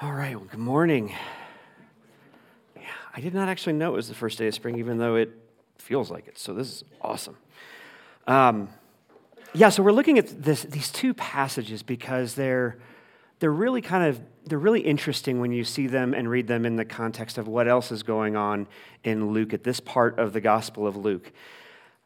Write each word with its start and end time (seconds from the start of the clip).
All 0.00 0.12
right, 0.12 0.36
well, 0.36 0.46
good 0.48 0.60
morning. 0.60 1.12
Yeah, 2.76 2.82
I 3.16 3.20
did 3.20 3.34
not 3.34 3.48
actually 3.48 3.72
know 3.72 3.94
it 3.94 3.96
was 3.96 4.06
the 4.06 4.14
first 4.14 4.38
day 4.38 4.46
of 4.46 4.54
spring, 4.54 4.78
even 4.78 4.96
though 4.96 5.16
it 5.16 5.30
feels 5.78 6.08
like 6.08 6.28
it. 6.28 6.38
So 6.38 6.54
this 6.54 6.68
is 6.68 6.84
awesome. 7.02 7.36
Um, 8.28 8.68
yeah, 9.54 9.70
so 9.70 9.82
we're 9.82 9.90
looking 9.90 10.16
at 10.16 10.40
this, 10.40 10.62
these 10.62 10.92
two 10.92 11.14
passages 11.14 11.82
because 11.82 12.34
they're 12.34 12.78
they're 13.40 13.50
really 13.50 13.82
kind 13.82 14.04
of 14.04 14.20
they're 14.46 14.56
really 14.56 14.82
interesting 14.82 15.40
when 15.40 15.50
you 15.50 15.64
see 15.64 15.88
them 15.88 16.14
and 16.14 16.30
read 16.30 16.46
them 16.46 16.64
in 16.64 16.76
the 16.76 16.84
context 16.84 17.36
of 17.36 17.48
what 17.48 17.66
else 17.66 17.90
is 17.90 18.04
going 18.04 18.36
on 18.36 18.68
in 19.02 19.32
Luke 19.32 19.52
at 19.52 19.64
this 19.64 19.80
part 19.80 20.16
of 20.20 20.32
the 20.32 20.40
Gospel 20.40 20.86
of 20.86 20.96
Luke. 20.96 21.32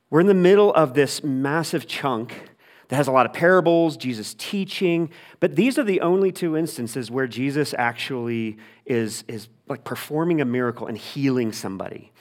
We're 0.09 0.21
in 0.21 0.29
the 0.29 0.33
middle 0.33 0.73
of 0.73 0.95
this 0.95 1.23
massive 1.23 1.87
chunk 1.87 2.53
that 2.89 2.97
has 2.97 3.09
a 3.09 3.13
lot 3.13 3.27
of 3.27 3.33
parables, 3.33 3.97
Jesus 3.97 4.35
teaching, 4.35 5.11
but 5.41 5.57
these 5.57 5.79
are 5.79 5.85
the 5.85 6.01
only 6.01 6.33
two 6.33 6.57
instances 6.57 7.11
where 7.11 7.27
Jesus 7.27 7.75
actually 7.79 8.59
is, 8.85 9.25
is 9.29 9.49
like 9.69 9.85
performing 9.85 10.41
a 10.41 10.45
miracle 10.45 10.87
and 10.87 10.99
healing 10.99 11.53
somebody. 11.53 12.13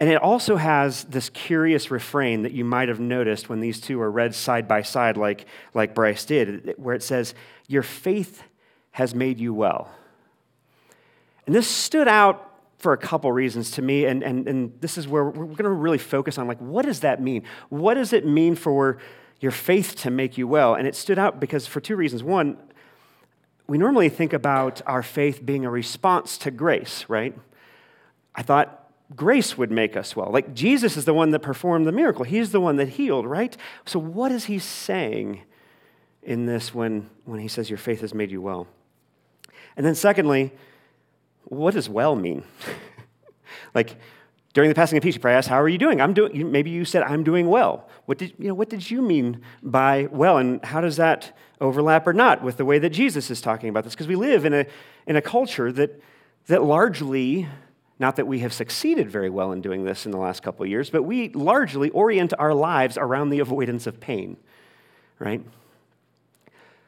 And 0.00 0.08
it 0.08 0.22
also 0.22 0.56
has 0.56 1.04
this 1.04 1.28
curious 1.30 1.90
refrain 1.90 2.42
that 2.42 2.52
you 2.52 2.64
might 2.64 2.88
have 2.88 3.00
noticed 3.00 3.48
when 3.48 3.60
these 3.60 3.80
two 3.80 4.00
are 4.00 4.10
read 4.10 4.34
side 4.34 4.68
by 4.68 4.82
side, 4.82 5.16
like, 5.16 5.46
like 5.74 5.94
Bryce 5.94 6.24
did, 6.24 6.74
where 6.76 6.94
it 6.94 7.02
says, 7.02 7.34
Your 7.66 7.82
faith 7.82 8.42
has 8.92 9.14
made 9.14 9.40
you 9.40 9.52
well. 9.52 9.90
And 11.46 11.54
this 11.54 11.66
stood 11.66 12.06
out 12.06 12.44
for 12.78 12.92
a 12.92 12.96
couple 12.96 13.32
reasons 13.32 13.72
to 13.72 13.82
me, 13.82 14.04
and, 14.04 14.22
and, 14.22 14.46
and 14.46 14.80
this 14.80 14.96
is 14.98 15.08
where 15.08 15.24
we're 15.24 15.46
going 15.46 15.64
to 15.64 15.70
really 15.70 15.98
focus 15.98 16.38
on 16.38 16.46
like, 16.46 16.58
what 16.58 16.84
does 16.84 17.00
that 17.00 17.20
mean? 17.20 17.42
What 17.68 17.94
does 17.94 18.12
it 18.12 18.24
mean 18.24 18.54
for 18.54 18.98
your 19.40 19.52
faith 19.52 19.94
to 19.96 20.10
make 20.10 20.36
you 20.36 20.46
well. 20.46 20.74
And 20.74 20.86
it 20.86 20.94
stood 20.94 21.18
out 21.18 21.40
because 21.40 21.66
for 21.66 21.80
two 21.80 21.96
reasons. 21.96 22.22
One, 22.22 22.56
we 23.66 23.78
normally 23.78 24.08
think 24.08 24.32
about 24.32 24.80
our 24.86 25.02
faith 25.02 25.44
being 25.44 25.64
a 25.64 25.70
response 25.70 26.38
to 26.38 26.50
grace, 26.50 27.04
right? 27.08 27.36
I 28.34 28.42
thought 28.42 28.90
grace 29.14 29.56
would 29.56 29.70
make 29.70 29.96
us 29.96 30.16
well. 30.16 30.30
Like 30.30 30.54
Jesus 30.54 30.96
is 30.96 31.04
the 31.04 31.14
one 31.14 31.30
that 31.30 31.40
performed 31.40 31.86
the 31.86 31.92
miracle, 31.92 32.24
He's 32.24 32.50
the 32.50 32.60
one 32.60 32.76
that 32.76 32.90
healed, 32.90 33.26
right? 33.26 33.56
So, 33.84 33.98
what 33.98 34.32
is 34.32 34.46
He 34.46 34.58
saying 34.58 35.42
in 36.22 36.46
this 36.46 36.74
when, 36.74 37.10
when 37.24 37.40
He 37.40 37.48
says, 37.48 37.70
Your 37.70 37.78
faith 37.78 38.00
has 38.00 38.14
made 38.14 38.30
you 38.30 38.40
well? 38.40 38.66
And 39.76 39.86
then, 39.86 39.94
secondly, 39.94 40.52
what 41.44 41.74
does 41.74 41.88
well 41.88 42.16
mean? 42.16 42.44
like, 43.74 43.96
during 44.54 44.68
the 44.70 44.74
passing 44.74 44.96
of 44.96 45.02
peace, 45.02 45.14
you 45.14 45.20
probably 45.20 45.36
asked, 45.36 45.48
How 45.48 45.60
are 45.60 45.68
you 45.68 45.78
doing? 45.78 46.00
I'm 46.00 46.14
doing, 46.14 46.50
maybe 46.50 46.70
you 46.70 46.84
said, 46.84 47.02
I'm 47.02 47.22
doing 47.22 47.48
well. 47.48 47.88
What 48.06 48.18
did, 48.18 48.34
you 48.38 48.48
know, 48.48 48.54
what 48.54 48.70
did 48.70 48.90
you 48.90 49.02
mean 49.02 49.42
by 49.62 50.08
well? 50.10 50.38
And 50.38 50.64
how 50.64 50.80
does 50.80 50.96
that 50.96 51.36
overlap 51.60 52.06
or 52.06 52.12
not 52.12 52.42
with 52.42 52.56
the 52.56 52.64
way 52.64 52.78
that 52.78 52.90
Jesus 52.90 53.30
is 53.30 53.40
talking 53.40 53.68
about 53.68 53.84
this? 53.84 53.94
Because 53.94 54.08
we 54.08 54.16
live 54.16 54.44
in 54.44 54.54
a, 54.54 54.66
in 55.06 55.16
a 55.16 55.22
culture 55.22 55.70
that, 55.72 56.00
that 56.46 56.62
largely, 56.62 57.46
not 57.98 58.16
that 58.16 58.26
we 58.26 58.38
have 58.38 58.52
succeeded 58.52 59.10
very 59.10 59.28
well 59.28 59.52
in 59.52 59.60
doing 59.60 59.84
this 59.84 60.06
in 60.06 60.12
the 60.12 60.18
last 60.18 60.42
couple 60.42 60.64
of 60.64 60.70
years, 60.70 60.88
but 60.88 61.02
we 61.02 61.28
largely 61.30 61.90
orient 61.90 62.32
our 62.38 62.54
lives 62.54 62.96
around 62.96 63.30
the 63.30 63.40
avoidance 63.40 63.86
of 63.86 64.00
pain, 64.00 64.38
right? 65.18 65.44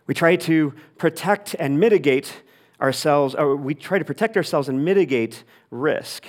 We 0.06 0.14
try 0.14 0.36
to 0.36 0.74
protect 0.96 1.54
and 1.58 1.78
mitigate 1.78 2.42
ourselves, 2.80 3.36
we 3.36 3.74
try 3.74 3.98
to 3.98 4.04
protect 4.04 4.36
ourselves 4.36 4.68
and 4.68 4.84
mitigate 4.84 5.44
risk. 5.70 6.24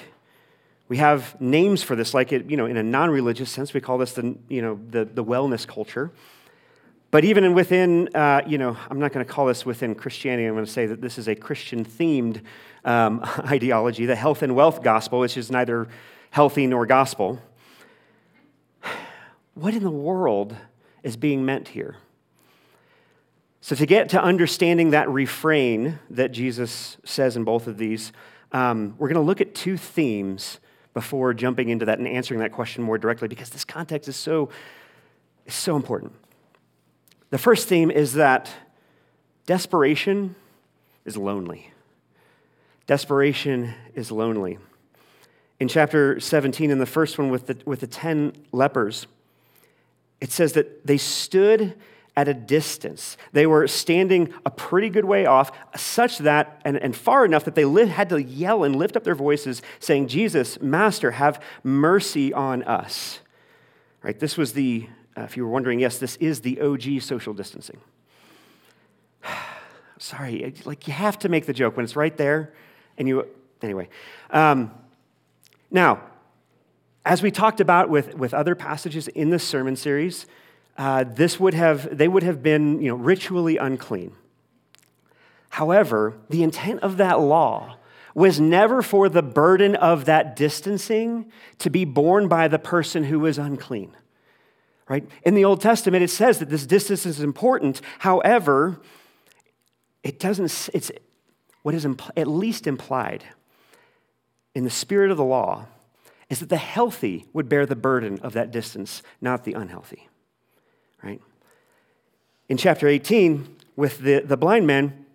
We 0.92 0.98
have 0.98 1.40
names 1.40 1.82
for 1.82 1.96
this, 1.96 2.14
like 2.14 2.34
it, 2.34 2.50
you 2.50 2.58
know, 2.58 2.66
in 2.66 2.76
a 2.76 2.84
non-religious 2.84 3.50
sense, 3.50 3.74
we 3.74 3.80
call 3.80 3.98
this 3.98 4.12
the, 4.12 4.36
you 4.50 4.62
know, 4.62 4.78
the, 4.90 5.06
the 5.06 5.24
wellness 5.24 5.66
culture. 5.66 6.12
But 7.12 7.24
even 7.24 7.54
within, 7.54 8.14
uh, 8.14 8.42
you 8.46 8.58
know, 8.58 8.76
I'm 8.90 9.00
not 9.00 9.14
going 9.14 9.26
to 9.26 9.34
call 9.34 9.46
this 9.46 9.66
within 9.66 9.96
Christianity. 9.96 10.46
I'm 10.46 10.54
going 10.54 10.66
to 10.66 10.70
say 10.70 10.88
that 10.88 11.00
this 11.00 11.18
is 11.18 11.30
a 11.30 11.36
Christian-themed 11.36 12.42
um, 12.84 13.22
ideology, 13.48 14.06
the 14.06 14.18
health 14.18 14.42
and 14.42 14.54
wealth 14.54 14.84
gospel, 14.84 15.20
which 15.20 15.38
is 15.38 15.50
neither 15.50 15.88
healthy 16.30 16.68
nor 16.68 16.86
gospel. 16.86 17.40
What 19.54 19.74
in 19.74 19.84
the 19.84 19.90
world 19.90 20.58
is 21.04 21.16
being 21.16 21.46
meant 21.46 21.70
here? 21.70 21.96
So, 23.62 23.78
to 23.78 23.86
get 23.86 24.10
to 24.10 24.22
understanding 24.22 24.90
that 24.90 25.10
refrain 25.10 26.00
that 26.10 26.34
Jesus 26.34 26.98
says 27.06 27.38
in 27.38 27.46
both 27.46 27.68
of 27.68 27.78
these, 27.78 28.12
um, 28.52 28.96
we're 28.98 29.08
going 29.08 29.16
to 29.16 29.22
look 29.22 29.40
at 29.40 29.56
two 29.56 29.78
themes 29.78 30.60
before 30.94 31.34
jumping 31.34 31.70
into 31.70 31.86
that 31.86 32.00
and 32.00 32.08
answering 32.08 32.40
that 32.40 32.52
question 32.52 32.84
more 32.84 32.98
directly 32.98 33.28
because 33.28 33.50
this 33.50 33.64
context 33.64 34.10
is 34.10 34.16
so, 34.16 34.50
is 35.46 35.54
so 35.54 35.76
important. 35.76 36.14
The 37.30 37.38
first 37.38 37.68
theme 37.68 37.90
is 37.90 38.14
that 38.14 38.52
desperation 39.46 40.36
is 41.06 41.16
lonely. 41.16 41.72
Desperation 42.88 43.74
is 43.96 44.12
lonely. 44.12 44.60
In 45.60 45.68
chapter 45.68 46.20
17, 46.20 46.72
in 46.72 46.80
the 46.80 46.86
first 46.86 47.18
one 47.18 47.30
with 47.30 47.48
the, 47.48 47.58
with 47.66 47.80
the 47.80 47.88
10 47.88 48.34
lepers, 48.52 49.08
it 50.20 50.32
says 50.32 50.54
that 50.54 50.86
they 50.86 50.98
stood 50.98 51.76
at 52.22 52.28
a 52.28 52.36
distance. 52.36 53.18
They 53.32 53.48
were 53.48 53.68
standing 53.68 54.32
a 54.46 54.52
pretty 54.52 54.90
good 54.90 55.06
way 55.06 55.26
off, 55.26 55.52
such 55.76 56.20
that, 56.20 56.62
and, 56.64 56.78
and 56.78 56.96
far 56.96 57.26
enough 57.26 57.46
that 57.46 57.56
they 57.56 57.64
had 57.88 58.10
to 58.10 58.22
yell 58.22 58.64
and 58.64 58.76
lift 58.76 58.96
up 58.96 59.04
their 59.04 59.16
voices, 59.16 59.64
saying, 59.80 60.08
Jesus, 60.08 60.62
Master, 60.62 61.12
have 61.12 61.42
mercy 61.64 62.32
on 62.32 62.62
us. 62.62 63.22
Right? 64.04 64.20
This 64.20 64.38
was 64.38 64.54
the, 64.54 64.88
uh, 65.18 65.22
if 65.22 65.36
you 65.36 65.44
were 65.44 65.50
wondering, 65.50 65.80
yes, 65.80 65.98
this 65.98 66.16
is 66.18 66.42
the 66.42 66.62
OG 66.62 67.02
social 67.02 67.34
distancing. 67.34 67.80
Sorry, 69.98 70.54
like 70.64 70.88
you 70.88 70.94
have 70.94 71.18
to 71.20 71.30
make 71.30 71.48
the 71.48 71.54
joke 71.54 71.76
when 71.76 71.84
it's 71.84 71.96
right 71.96 72.16
there, 72.16 72.54
and 73.00 73.08
you, 73.08 73.28
anyway. 73.64 73.90
Um, 74.30 74.72
now, 75.72 76.04
as 77.04 77.24
we 77.24 77.32
talked 77.32 77.60
about 77.60 77.90
with, 77.90 78.14
with 78.14 78.36
other 78.36 78.54
passages 78.54 79.08
in 79.08 79.32
this 79.32 79.44
sermon 79.44 79.76
series, 79.76 80.28
uh, 80.82 81.04
this 81.04 81.40
would 81.40 81.54
have, 81.54 81.96
they 81.96 82.08
would 82.08 82.24
have 82.24 82.42
been 82.42 82.82
you 82.82 82.88
know, 82.88 82.96
ritually 82.96 83.56
unclean. 83.56 84.16
However, 85.50 86.18
the 86.28 86.42
intent 86.42 86.80
of 86.80 86.98
that 86.98 87.20
law 87.20 87.78
was 88.16 88.40
never 88.40 88.82
for 88.82 89.08
the 89.08 89.22
burden 89.22 89.76
of 89.76 90.06
that 90.06 90.36
distancing 90.36 91.32
to 91.60 91.70
be 91.70 91.86
borne 91.86 92.28
by 92.28 92.48
the 92.48 92.58
person 92.58 93.04
who 93.04 93.20
was 93.20 93.38
unclean. 93.38 93.96
Right? 94.90 95.08
In 95.22 95.36
the 95.36 95.46
Old 95.46 95.62
Testament, 95.62 96.04
it 96.04 96.10
says 96.10 96.40
that 96.40 96.50
this 96.50 96.66
distance 96.66 97.06
is 97.06 97.20
important. 97.20 97.80
However, 98.00 98.82
it 100.02 100.20
doesn't, 100.20 100.68
it's 100.74 100.92
what 101.62 101.76
is 101.76 101.86
impl- 101.86 102.10
at 102.18 102.26
least 102.26 102.66
implied 102.66 103.24
in 104.56 104.64
the 104.64 104.72
spirit 104.72 105.12
of 105.12 105.18
the 105.18 105.24
law 105.24 105.68
is 106.32 106.40
that 106.40 106.50
the 106.50 106.58
healthy 106.58 107.28
would 107.34 107.48
bear 107.48 107.68
the 107.68 107.76
burden 107.76 108.18
of 108.24 108.34
that 108.34 108.50
distance, 108.50 109.04
not 109.22 109.44
the 109.44 109.54
unhealthy 109.54 110.08
right? 111.04 111.22
In 112.50 112.58
chapter 112.58 112.88
18, 112.88 113.58
with 113.76 114.00
the, 114.00 114.20
the 114.20 114.38
blind 114.38 114.68
man, 114.68 115.06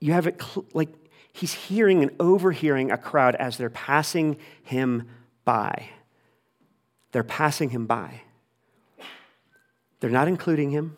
you 0.00 0.12
have 0.12 0.26
it 0.26 0.42
cl- 0.42 0.66
like 0.72 0.88
he's 1.32 1.52
hearing 1.52 2.02
and 2.02 2.10
overhearing 2.18 2.90
a 2.90 2.98
crowd 2.98 3.34
as 3.36 3.56
they're 3.56 3.70
passing 3.70 4.36
him 4.62 5.08
by. 5.44 5.88
They're 7.12 7.22
passing 7.22 7.70
him 7.70 7.86
by. 7.86 8.22
They're 10.00 10.10
not 10.10 10.26
including 10.26 10.70
him, 10.70 10.96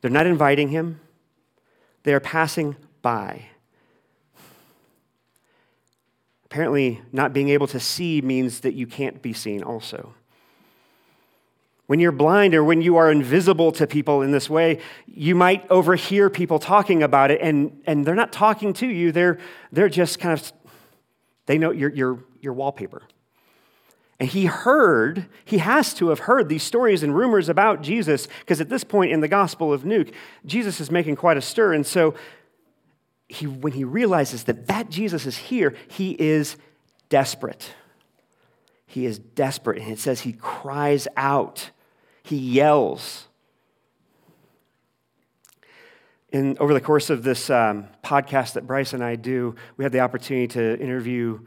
they're 0.00 0.10
not 0.10 0.26
inviting 0.26 0.68
him, 0.68 1.00
they 2.04 2.14
are 2.14 2.20
passing 2.20 2.76
by. 3.02 3.46
Apparently, 6.46 7.02
not 7.12 7.32
being 7.32 7.48
able 7.48 7.66
to 7.66 7.80
see 7.80 8.22
means 8.22 8.60
that 8.60 8.74
you 8.74 8.86
can't 8.86 9.20
be 9.20 9.32
seen, 9.32 9.62
also. 9.62 10.14
When 11.86 12.00
you're 12.00 12.12
blind 12.12 12.54
or 12.54 12.64
when 12.64 12.80
you 12.80 12.96
are 12.96 13.10
invisible 13.10 13.70
to 13.72 13.86
people 13.86 14.22
in 14.22 14.32
this 14.32 14.48
way, 14.48 14.80
you 15.06 15.34
might 15.34 15.70
overhear 15.70 16.30
people 16.30 16.58
talking 16.58 17.02
about 17.02 17.30
it, 17.30 17.40
and, 17.42 17.82
and 17.86 18.06
they're 18.06 18.14
not 18.14 18.32
talking 18.32 18.72
to 18.74 18.86
you. 18.86 19.12
They're, 19.12 19.38
they're 19.70 19.90
just 19.90 20.18
kind 20.18 20.32
of, 20.32 20.52
they 21.44 21.58
know 21.58 21.72
your, 21.72 21.90
your, 21.90 22.24
your 22.40 22.54
wallpaper. 22.54 23.02
And 24.18 24.28
he 24.28 24.46
heard, 24.46 25.26
he 25.44 25.58
has 25.58 25.92
to 25.94 26.08
have 26.08 26.20
heard 26.20 26.48
these 26.48 26.62
stories 26.62 27.02
and 27.02 27.14
rumors 27.14 27.48
about 27.48 27.82
Jesus, 27.82 28.28
because 28.40 28.60
at 28.60 28.70
this 28.70 28.84
point 28.84 29.12
in 29.12 29.20
the 29.20 29.28
Gospel 29.28 29.72
of 29.72 29.84
Luke, 29.84 30.08
Jesus 30.46 30.80
is 30.80 30.90
making 30.90 31.16
quite 31.16 31.36
a 31.36 31.42
stir. 31.42 31.74
And 31.74 31.84
so 31.84 32.14
he, 33.28 33.46
when 33.46 33.72
he 33.72 33.84
realizes 33.84 34.44
that 34.44 34.68
that 34.68 34.88
Jesus 34.88 35.26
is 35.26 35.36
here, 35.36 35.74
he 35.88 36.12
is 36.12 36.56
desperate. 37.08 37.74
He 38.86 39.04
is 39.04 39.18
desperate. 39.18 39.82
And 39.82 39.90
it 39.90 39.98
says 39.98 40.20
he 40.20 40.32
cries 40.32 41.08
out 41.16 41.72
he 42.24 42.36
yells. 42.36 43.28
In, 46.32 46.56
over 46.58 46.74
the 46.74 46.80
course 46.80 47.10
of 47.10 47.22
this 47.22 47.48
um, 47.48 47.86
podcast 48.02 48.54
that 48.54 48.66
Bryce 48.66 48.92
and 48.92 49.04
I 49.04 49.14
do, 49.14 49.54
we 49.76 49.84
had 49.84 49.92
the 49.92 50.00
opportunity 50.00 50.48
to 50.48 50.80
interview 50.80 51.38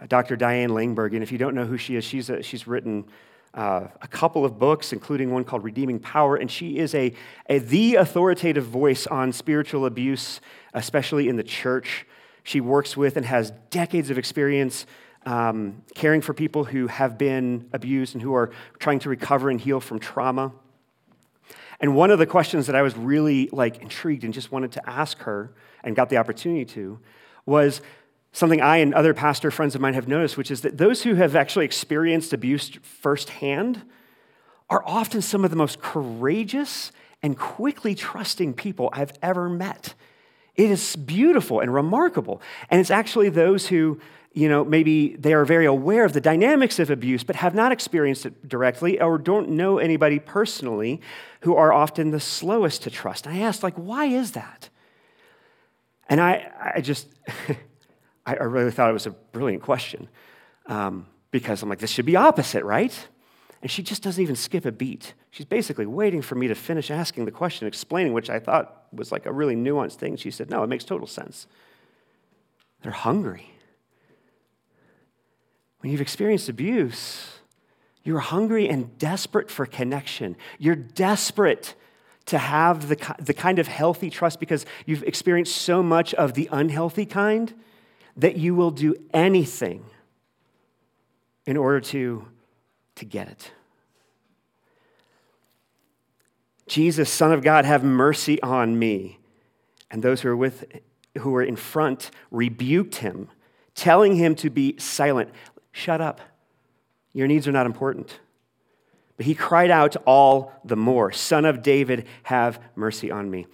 uh, 0.00 0.06
Dr. 0.06 0.36
Diane 0.36 0.70
Langberg. 0.70 1.14
And 1.14 1.22
if 1.22 1.32
you 1.32 1.38
don't 1.38 1.54
know 1.54 1.64
who 1.64 1.78
she 1.78 1.96
is, 1.96 2.04
she's, 2.04 2.30
a, 2.30 2.42
she's 2.42 2.66
written 2.66 3.06
uh, 3.54 3.88
a 4.02 4.06
couple 4.06 4.44
of 4.44 4.58
books, 4.58 4.92
including 4.92 5.30
one 5.32 5.42
called 5.42 5.64
Redeeming 5.64 5.98
Power, 5.98 6.36
and 6.36 6.50
she 6.50 6.78
is 6.78 6.94
a, 6.94 7.14
a, 7.48 7.58
the 7.58 7.94
authoritative 7.96 8.66
voice 8.66 9.06
on 9.06 9.32
spiritual 9.32 9.86
abuse, 9.86 10.40
especially 10.74 11.28
in 11.28 11.36
the 11.36 11.42
church. 11.42 12.06
She 12.44 12.60
works 12.60 12.96
with 12.96 13.16
and 13.16 13.24
has 13.24 13.52
decades 13.70 14.10
of 14.10 14.18
experience 14.18 14.86
um, 15.26 15.82
caring 15.94 16.22
for 16.22 16.32
people 16.32 16.64
who 16.64 16.86
have 16.86 17.18
been 17.18 17.68
abused 17.72 18.14
and 18.14 18.22
who 18.22 18.34
are 18.34 18.50
trying 18.78 19.00
to 19.00 19.08
recover 19.08 19.50
and 19.50 19.60
heal 19.60 19.80
from 19.80 19.98
trauma. 19.98 20.52
And 21.80 21.94
one 21.94 22.10
of 22.10 22.18
the 22.18 22.26
questions 22.26 22.66
that 22.68 22.76
I 22.76 22.82
was 22.82 22.96
really 22.96 23.50
like 23.52 23.82
intrigued 23.82 24.24
and 24.24 24.32
just 24.32 24.50
wanted 24.50 24.72
to 24.72 24.88
ask 24.88 25.18
her 25.18 25.52
and 25.84 25.94
got 25.94 26.08
the 26.08 26.16
opportunity 26.16 26.64
to 26.66 26.98
was 27.44 27.82
something 28.32 28.60
I 28.60 28.78
and 28.78 28.94
other 28.94 29.12
pastor 29.12 29.50
friends 29.50 29.74
of 29.74 29.80
mine 29.80 29.94
have 29.94 30.08
noticed, 30.08 30.36
which 30.36 30.50
is 30.50 30.62
that 30.62 30.78
those 30.78 31.02
who 31.02 31.14
have 31.16 31.36
actually 31.36 31.64
experienced 31.64 32.32
abuse 32.32 32.70
firsthand 32.82 33.82
are 34.70 34.82
often 34.86 35.22
some 35.22 35.44
of 35.44 35.50
the 35.50 35.56
most 35.56 35.80
courageous 35.80 36.92
and 37.22 37.38
quickly 37.38 37.94
trusting 37.94 38.54
people 38.54 38.88
I've 38.92 39.12
ever 39.22 39.48
met. 39.48 39.94
It 40.56 40.70
is 40.70 40.96
beautiful 40.96 41.60
and 41.60 41.72
remarkable. 41.72 42.40
And 42.70 42.80
it's 42.80 42.90
actually 42.90 43.28
those 43.28 43.66
who, 43.66 44.00
you 44.32 44.48
know, 44.48 44.64
maybe 44.64 45.16
they 45.16 45.34
are 45.34 45.44
very 45.44 45.66
aware 45.66 46.04
of 46.04 46.12
the 46.12 46.20
dynamics 46.20 46.78
of 46.78 46.90
abuse, 46.90 47.24
but 47.24 47.36
have 47.36 47.54
not 47.54 47.72
experienced 47.72 48.26
it 48.26 48.48
directly 48.48 49.00
or 49.00 49.18
don't 49.18 49.50
know 49.50 49.78
anybody 49.78 50.18
personally 50.18 51.00
who 51.40 51.54
are 51.54 51.72
often 51.72 52.10
the 52.10 52.20
slowest 52.20 52.82
to 52.84 52.90
trust. 52.90 53.26
And 53.26 53.36
I 53.36 53.40
asked, 53.40 53.62
like, 53.62 53.74
why 53.74 54.06
is 54.06 54.32
that? 54.32 54.70
And 56.08 56.20
I, 56.20 56.50
I 56.76 56.80
just, 56.80 57.08
I, 58.26 58.34
really 58.34 58.70
thought 58.70 58.90
it 58.90 58.94
was 58.94 59.06
a 59.06 59.10
brilliant 59.10 59.62
question 59.62 60.08
um, 60.66 61.06
because 61.30 61.62
I'm 61.62 61.68
like, 61.68 61.80
this 61.80 61.90
should 61.90 62.06
be 62.06 62.16
opposite, 62.16 62.64
right? 62.64 63.08
And 63.62 63.70
she 63.70 63.82
just 63.82 64.02
doesn't 64.02 64.22
even 64.22 64.36
skip 64.36 64.64
a 64.66 64.72
beat. 64.72 65.14
She's 65.30 65.46
basically 65.46 65.86
waiting 65.86 66.22
for 66.22 66.34
me 66.34 66.46
to 66.48 66.54
finish 66.54 66.90
asking 66.90 67.24
the 67.24 67.30
question, 67.30 67.66
explaining, 67.66 68.12
which 68.12 68.30
I 68.30 68.38
thought 68.38 68.84
was 68.92 69.10
like 69.10 69.26
a 69.26 69.32
really 69.32 69.56
nuanced 69.56 69.94
thing. 69.94 70.16
She 70.16 70.30
said, 70.30 70.50
No, 70.50 70.62
it 70.62 70.68
makes 70.68 70.84
total 70.84 71.06
sense. 71.06 71.46
They're 72.82 72.92
hungry. 72.92 73.50
When 75.80 75.90
you've 75.90 76.00
experienced 76.00 76.48
abuse, 76.48 77.30
you're 78.04 78.20
hungry 78.20 78.68
and 78.68 78.96
desperate 78.98 79.50
for 79.50 79.66
connection. 79.66 80.36
You're 80.58 80.76
desperate 80.76 81.74
to 82.26 82.38
have 82.38 82.88
the, 82.88 83.14
the 83.18 83.34
kind 83.34 83.58
of 83.58 83.68
healthy 83.68 84.10
trust 84.10 84.40
because 84.40 84.66
you've 84.84 85.02
experienced 85.04 85.56
so 85.56 85.82
much 85.82 86.12
of 86.14 86.34
the 86.34 86.48
unhealthy 86.52 87.06
kind 87.06 87.54
that 88.16 88.36
you 88.36 88.54
will 88.54 88.70
do 88.70 88.94
anything 89.12 89.84
in 91.46 91.56
order 91.56 91.80
to, 91.80 92.26
to 92.96 93.04
get 93.04 93.28
it. 93.28 93.52
Jesus, 96.66 97.10
Son 97.10 97.32
of 97.32 97.42
God, 97.42 97.64
have 97.64 97.84
mercy 97.84 98.40
on 98.42 98.78
me. 98.78 99.18
And 99.90 100.02
those 100.02 100.20
who 100.20 100.28
were 100.28 100.36
with 100.36 100.64
who 101.18 101.30
were 101.30 101.42
in 101.42 101.56
front 101.56 102.10
rebuked 102.30 102.96
him, 102.96 103.28
telling 103.74 104.16
him 104.16 104.34
to 104.36 104.50
be 104.50 104.76
silent. 104.78 105.30
Shut 105.72 106.00
up. 106.00 106.20
Your 107.12 107.26
needs 107.26 107.48
are 107.48 107.52
not 107.52 107.66
important. 107.66 108.20
But 109.16 109.26
he 109.26 109.34
cried 109.34 109.70
out 109.70 109.96
all 110.04 110.52
the 110.64 110.76
more, 110.76 111.10
Son 111.12 111.46
of 111.46 111.62
David, 111.62 112.06
have 112.24 112.60
mercy 112.74 113.10
on 113.10 113.30
me. 113.30 113.46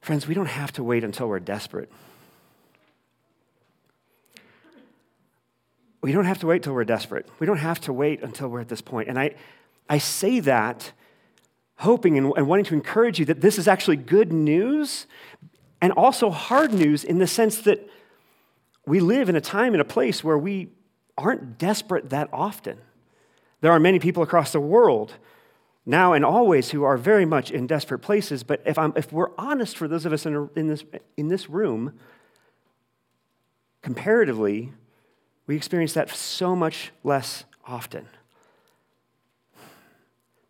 Friends, 0.00 0.26
we 0.26 0.34
don't 0.34 0.46
have 0.46 0.72
to 0.72 0.84
wait 0.84 1.02
until 1.02 1.28
we're 1.28 1.40
desperate. 1.40 1.90
We 6.02 6.12
don't 6.12 6.24
have 6.24 6.40
to 6.40 6.46
wait 6.46 6.64
till 6.64 6.74
we're 6.74 6.84
desperate. 6.84 7.26
We 7.38 7.46
don't 7.46 7.58
have 7.58 7.80
to 7.82 7.92
wait 7.92 8.22
until 8.22 8.48
we're 8.48 8.60
at 8.60 8.68
this 8.68 8.80
point. 8.80 9.08
And 9.08 9.18
I, 9.18 9.36
I 9.88 9.98
say 9.98 10.40
that 10.40 10.92
hoping 11.76 12.18
and, 12.18 12.32
and 12.36 12.46
wanting 12.46 12.64
to 12.66 12.74
encourage 12.74 13.18
you 13.18 13.24
that 13.26 13.40
this 13.40 13.58
is 13.58 13.66
actually 13.66 13.96
good 13.96 14.32
news 14.32 15.06
and 15.80 15.92
also 15.92 16.30
hard 16.30 16.72
news 16.72 17.04
in 17.04 17.18
the 17.18 17.26
sense 17.26 17.60
that 17.62 17.88
we 18.84 19.00
live 19.00 19.28
in 19.28 19.36
a 19.36 19.40
time 19.40 19.74
and 19.74 19.80
a 19.80 19.84
place 19.84 20.22
where 20.24 20.38
we 20.38 20.68
aren't 21.16 21.56
desperate 21.58 22.10
that 22.10 22.28
often. 22.32 22.78
There 23.60 23.70
are 23.70 23.80
many 23.80 23.98
people 23.98 24.22
across 24.22 24.52
the 24.52 24.60
world 24.60 25.14
now 25.86 26.12
and 26.12 26.24
always 26.24 26.70
who 26.70 26.82
are 26.84 26.96
very 26.96 27.24
much 27.24 27.50
in 27.50 27.66
desperate 27.66 28.00
places, 28.00 28.42
but 28.42 28.62
if, 28.64 28.78
I'm, 28.78 28.92
if 28.96 29.12
we're 29.12 29.30
honest 29.36 29.76
for 29.76 29.88
those 29.88 30.06
of 30.06 30.12
us 30.12 30.26
in, 30.26 30.48
in, 30.56 30.68
this, 30.68 30.84
in 31.16 31.28
this 31.28 31.48
room, 31.48 31.98
comparatively, 33.82 34.72
we 35.46 35.56
experience 35.56 35.92
that 35.94 36.10
so 36.10 36.54
much 36.54 36.92
less 37.02 37.44
often. 37.66 38.06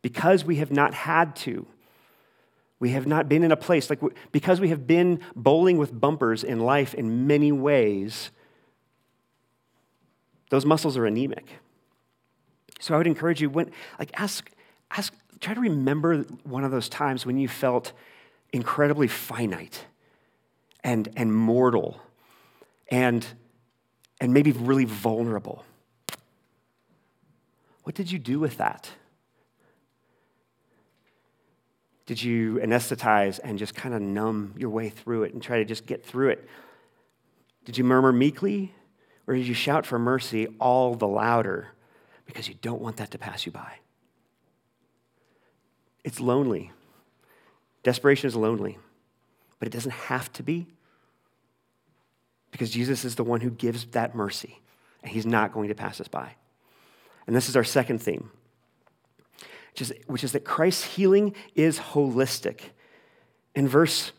Because 0.03 0.45
we 0.45 0.57
have 0.57 0.71
not 0.71 0.95
had 0.95 1.37
to. 1.37 1.67
We 2.79 2.91
have 2.91 3.07
not 3.07 3.29
been 3.29 3.45
in 3.45 3.53
a 3.53 3.57
place 3.57 3.89
like 3.89 4.01
because 4.33 4.61
we 4.61 4.69
have 4.71 4.87
been 4.89 5.21
bowling 5.37 5.79
with 5.79 5.99
bumpers 5.99 6.43
in 6.43 6.59
life 6.59 6.95
in 6.95 7.29
many 7.29 7.53
ways, 7.53 8.31
those 10.51 10.67
muscles 10.67 10.97
are 10.97 11.07
anemic. 11.07 11.47
So 12.81 12.95
I 12.95 12.99
would 12.99 13.07
encourage 13.07 13.41
you 13.41 13.49
when 13.49 13.71
like 14.01 14.11
ask 14.15 14.51
ask 14.91 15.15
try 15.39 15.55
to 15.55 15.61
remember 15.61 16.23
one 16.43 16.65
of 16.65 16.73
those 16.73 16.89
times 16.89 17.25
when 17.25 17.39
you 17.39 17.47
felt 17.47 17.93
incredibly 18.53 19.07
finite 19.07 19.87
and 20.83 21.09
and 21.17 21.33
mortal 21.33 22.01
and 22.91 23.25
and 24.23 24.33
maybe 24.33 24.53
really 24.53 24.85
vulnerable. 24.85 25.65
What 27.83 27.97
did 27.97 28.13
you 28.13 28.21
do 28.21 28.39
with 28.39 28.59
that? 28.59 28.89
Did 32.07 32.23
you 32.23 32.61
anesthetize 32.63 33.41
and 33.43 33.59
just 33.59 33.75
kind 33.75 33.97
of 33.97 34.01
numb 34.01 34.55
your 34.57 34.71
way 34.71 34.91
through 34.91 35.25
it 35.25 35.35
and 35.35 35.43
try 35.43 35.59
to 35.59 35.65
just 35.65 35.87
get 35.87 36.07
through 36.07 36.29
it? 36.29 36.49
Did 37.65 37.77
you 37.77 37.83
murmur 37.83 38.13
meekly 38.13 38.73
or 39.27 39.35
did 39.35 39.49
you 39.49 39.55
shout 39.55 39.87
for 39.87 39.99
mercy 39.99 40.47
all 40.61 40.95
the 40.95 41.09
louder 41.09 41.71
because 42.25 42.47
you 42.47 42.55
don't 42.55 42.81
want 42.81 42.99
that 42.99 43.11
to 43.11 43.19
pass 43.19 43.45
you 43.45 43.51
by? 43.51 43.73
It's 46.05 46.21
lonely. 46.21 46.71
Desperation 47.83 48.29
is 48.29 48.37
lonely, 48.37 48.79
but 49.59 49.67
it 49.67 49.73
doesn't 49.73 49.91
have 49.91 50.33
to 50.35 50.45
be 50.45 50.69
because 52.53 52.71
Jesus 52.71 53.05
is 53.05 53.17
the 53.17 53.25
one 53.25 53.41
who 53.41 53.51
gives 53.51 53.87
that 53.87 54.15
mercy, 54.15 54.61
and 55.03 55.11
he's 55.11 55.27
not 55.27 55.53
going 55.53 55.69
to 55.69 55.75
pass 55.75 56.01
us 56.01 56.07
by. 56.07 56.37
And 57.27 57.35
this 57.35 57.49
is 57.49 57.57
our 57.57 57.65
second 57.65 58.01
theme, 58.01 58.31
which 59.73 59.83
is, 59.83 59.93
which 60.07 60.23
is 60.23 60.33
that 60.33 60.45
Christ's 60.45 60.85
healing 60.85 61.35
is 61.57 61.79
holistic. 61.79 62.61
In 63.55 63.67
verse 63.67 64.13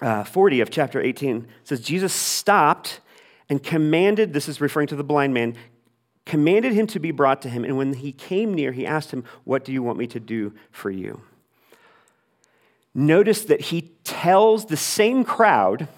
uh, 0.00 0.24
40 0.24 0.60
of 0.60 0.70
chapter 0.70 1.00
18, 1.00 1.46
says, 1.64 1.80
Jesus 1.80 2.12
stopped 2.12 3.00
and 3.48 3.62
commanded, 3.62 4.32
this 4.32 4.48
is 4.48 4.60
referring 4.60 4.88
to 4.88 4.96
the 4.96 5.04
blind 5.04 5.34
man, 5.34 5.54
commanded 6.24 6.72
him 6.72 6.86
to 6.88 6.98
be 6.98 7.10
brought 7.10 7.42
to 7.42 7.48
him. 7.48 7.64
And 7.64 7.76
when 7.76 7.94
he 7.94 8.12
came 8.12 8.54
near, 8.54 8.72
he 8.72 8.86
asked 8.86 9.10
him, 9.10 9.24
What 9.44 9.64
do 9.64 9.72
you 9.72 9.82
want 9.82 9.98
me 9.98 10.06
to 10.08 10.20
do 10.20 10.54
for 10.70 10.90
you? 10.90 11.20
Notice 12.94 13.44
that 13.46 13.60
he 13.60 13.92
tells 14.04 14.66
the 14.66 14.76
same 14.76 15.24
crowd 15.24 15.88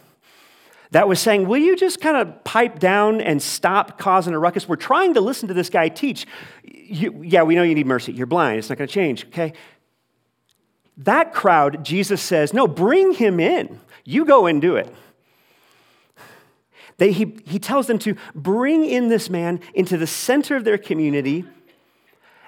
that 0.94 1.08
was 1.08 1.18
saying, 1.18 1.48
Will 1.48 1.58
you 1.58 1.74
just 1.74 2.00
kind 2.00 2.16
of 2.16 2.44
pipe 2.44 2.78
down 2.78 3.20
and 3.20 3.42
stop 3.42 3.98
causing 3.98 4.32
a 4.32 4.38
ruckus? 4.38 4.68
We're 4.68 4.76
trying 4.76 5.14
to 5.14 5.20
listen 5.20 5.48
to 5.48 5.54
this 5.54 5.68
guy 5.68 5.88
teach. 5.88 6.24
You, 6.62 7.20
yeah, 7.24 7.42
we 7.42 7.56
know 7.56 7.64
you 7.64 7.74
need 7.74 7.88
mercy. 7.88 8.12
You're 8.12 8.28
blind. 8.28 8.60
It's 8.60 8.68
not 8.68 8.78
going 8.78 8.86
to 8.86 8.94
change, 8.94 9.26
okay? 9.26 9.54
That 10.98 11.34
crowd, 11.34 11.84
Jesus 11.84 12.22
says, 12.22 12.54
No, 12.54 12.68
bring 12.68 13.12
him 13.12 13.40
in. 13.40 13.80
You 14.04 14.24
go 14.24 14.46
and 14.46 14.62
do 14.62 14.76
it. 14.76 14.94
They, 16.98 17.10
he, 17.10 17.38
he 17.44 17.58
tells 17.58 17.88
them 17.88 17.98
to 17.98 18.14
bring 18.32 18.84
in 18.84 19.08
this 19.08 19.28
man 19.28 19.58
into 19.74 19.96
the 19.96 20.06
center 20.06 20.54
of 20.54 20.62
their 20.62 20.78
community. 20.78 21.44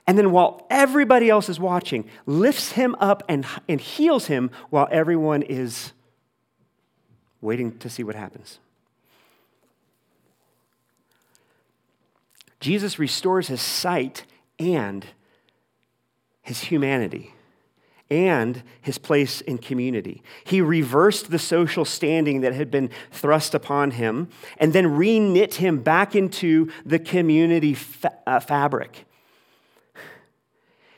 And 0.07 0.17
then, 0.17 0.31
while 0.31 0.69
everybody 0.71 1.29
else 1.29 1.49
is 1.49 1.59
watching, 1.59 2.09
lifts 2.27 2.71
him 2.71 2.95
up 3.01 3.25
and, 3.29 3.45
and 3.69 3.81
heals 3.81 4.27
him 4.27 4.53
while 4.71 4.87
everyone 4.93 5.43
is 5.43 5.95
waiting 7.47 7.79
to 7.79 7.89
see 7.89 8.03
what 8.03 8.15
happens. 8.15 8.59
Jesus 12.61 12.99
restores 12.99 13.49
his 13.49 13.61
sight 13.61 14.25
and 14.59 15.07
his 16.43 16.61
humanity 16.65 17.33
and 18.11 18.63
his 18.81 18.99
place 18.99 19.41
in 19.41 19.59
community. 19.59 20.23
He 20.45 20.61
reversed 20.61 21.31
the 21.31 21.39
social 21.39 21.85
standing 21.85 22.43
that 22.43 22.53
had 22.53 22.71
been 22.71 22.91
thrust 23.11 23.55
upon 23.55 23.93
him 23.93 24.29
and 24.59 24.73
then 24.73 24.97
re 24.97 25.19
knit 25.19 25.55
him 25.55 25.81
back 25.81 26.15
into 26.15 26.71
the 26.85 26.99
community 26.99 27.75
fa- 27.75 28.13
uh, 28.27 28.41
fabric. 28.41 29.06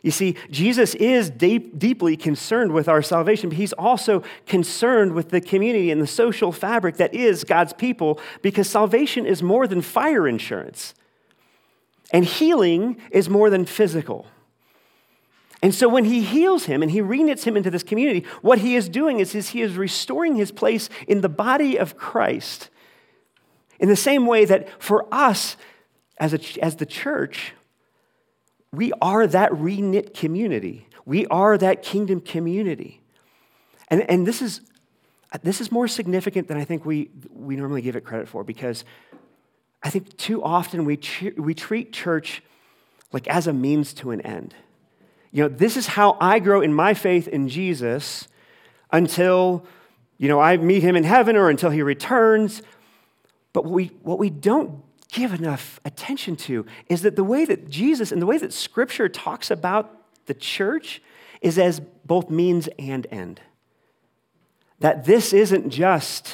You 0.02 0.10
see, 0.10 0.36
Jesus 0.50 0.94
is 0.94 1.28
deep, 1.28 1.78
deeply 1.78 2.16
concerned 2.16 2.72
with 2.72 2.88
our 2.88 3.02
salvation, 3.02 3.48
but 3.50 3.58
he's 3.58 3.72
also 3.72 4.22
concerned 4.46 5.12
with 5.12 5.30
the 5.30 5.40
community 5.40 5.90
and 5.90 6.00
the 6.00 6.06
social 6.06 6.52
fabric 6.52 6.96
that 6.98 7.14
is 7.14 7.44
God's 7.44 7.72
people 7.72 8.20
because 8.40 8.68
salvation 8.68 9.26
is 9.26 9.42
more 9.42 9.66
than 9.66 9.82
fire 9.82 10.28
insurance. 10.28 10.94
And 12.12 12.24
healing 12.24 12.96
is 13.10 13.28
more 13.28 13.50
than 13.50 13.66
physical. 13.66 14.26
And 15.60 15.74
so 15.74 15.88
when 15.88 16.04
he 16.04 16.22
heals 16.22 16.66
him 16.66 16.82
and 16.82 16.90
he 16.90 17.00
reknits 17.00 17.44
him 17.44 17.56
into 17.56 17.70
this 17.70 17.82
community, 17.82 18.24
what 18.42 18.60
he 18.60 18.76
is 18.76 18.88
doing 18.88 19.18
is, 19.18 19.34
is 19.34 19.50
he 19.50 19.62
is 19.62 19.76
restoring 19.76 20.36
his 20.36 20.52
place 20.52 20.88
in 21.08 21.20
the 21.20 21.28
body 21.28 21.76
of 21.76 21.96
Christ. 21.96 22.70
In 23.80 23.88
the 23.88 23.96
same 23.96 24.26
way 24.26 24.44
that 24.44 24.68
for 24.80 25.12
us 25.12 25.56
as, 26.18 26.32
a, 26.34 26.40
as 26.62 26.76
the 26.76 26.86
church, 26.86 27.54
we 28.72 28.92
are 29.00 29.26
that 29.26 29.50
reknit 29.52 30.14
community. 30.14 30.86
We 31.04 31.26
are 31.26 31.56
that 31.58 31.82
kingdom 31.82 32.20
community. 32.20 33.00
And, 33.88 34.08
and 34.10 34.26
this, 34.26 34.42
is, 34.42 34.60
this 35.42 35.60
is 35.60 35.72
more 35.72 35.88
significant 35.88 36.48
than 36.48 36.58
I 36.58 36.64
think 36.64 36.84
we, 36.84 37.10
we 37.32 37.56
normally 37.56 37.80
give 37.80 37.96
it 37.96 38.04
credit 38.04 38.28
for 38.28 38.44
because 38.44 38.84
I 39.82 39.90
think 39.90 40.16
too 40.16 40.42
often 40.42 40.84
we, 40.84 41.00
we 41.36 41.54
treat 41.54 41.92
church 41.92 42.42
like 43.12 43.26
as 43.28 43.46
a 43.46 43.52
means 43.52 43.94
to 43.94 44.10
an 44.10 44.20
end. 44.20 44.54
You 45.30 45.44
know, 45.44 45.48
this 45.48 45.76
is 45.76 45.88
how 45.88 46.16
I 46.20 46.38
grow 46.38 46.60
in 46.60 46.74
my 46.74 46.94
faith 46.94 47.28
in 47.28 47.48
Jesus 47.48 48.28
until, 48.92 49.64
you 50.18 50.28
know, 50.28 50.40
I 50.40 50.56
meet 50.56 50.82
him 50.82 50.96
in 50.96 51.04
heaven 51.04 51.36
or 51.36 51.48
until 51.48 51.70
he 51.70 51.82
returns. 51.82 52.62
But 53.52 53.64
what 53.64 53.72
we, 53.72 53.86
what 54.02 54.18
we 54.18 54.30
don't 54.30 54.82
give 55.10 55.32
enough 55.32 55.80
attention 55.84 56.36
to 56.36 56.66
is 56.88 57.02
that 57.02 57.16
the 57.16 57.24
way 57.24 57.44
that 57.44 57.68
Jesus 57.68 58.12
and 58.12 58.20
the 58.20 58.26
way 58.26 58.38
that 58.38 58.52
Scripture 58.52 59.08
talks 59.08 59.50
about 59.50 59.94
the 60.26 60.34
church 60.34 61.02
is 61.40 61.58
as 61.58 61.80
both 61.80 62.30
means 62.30 62.68
and 62.78 63.06
end. 63.10 63.40
That 64.80 65.04
this 65.04 65.32
isn't 65.32 65.70
just 65.70 66.32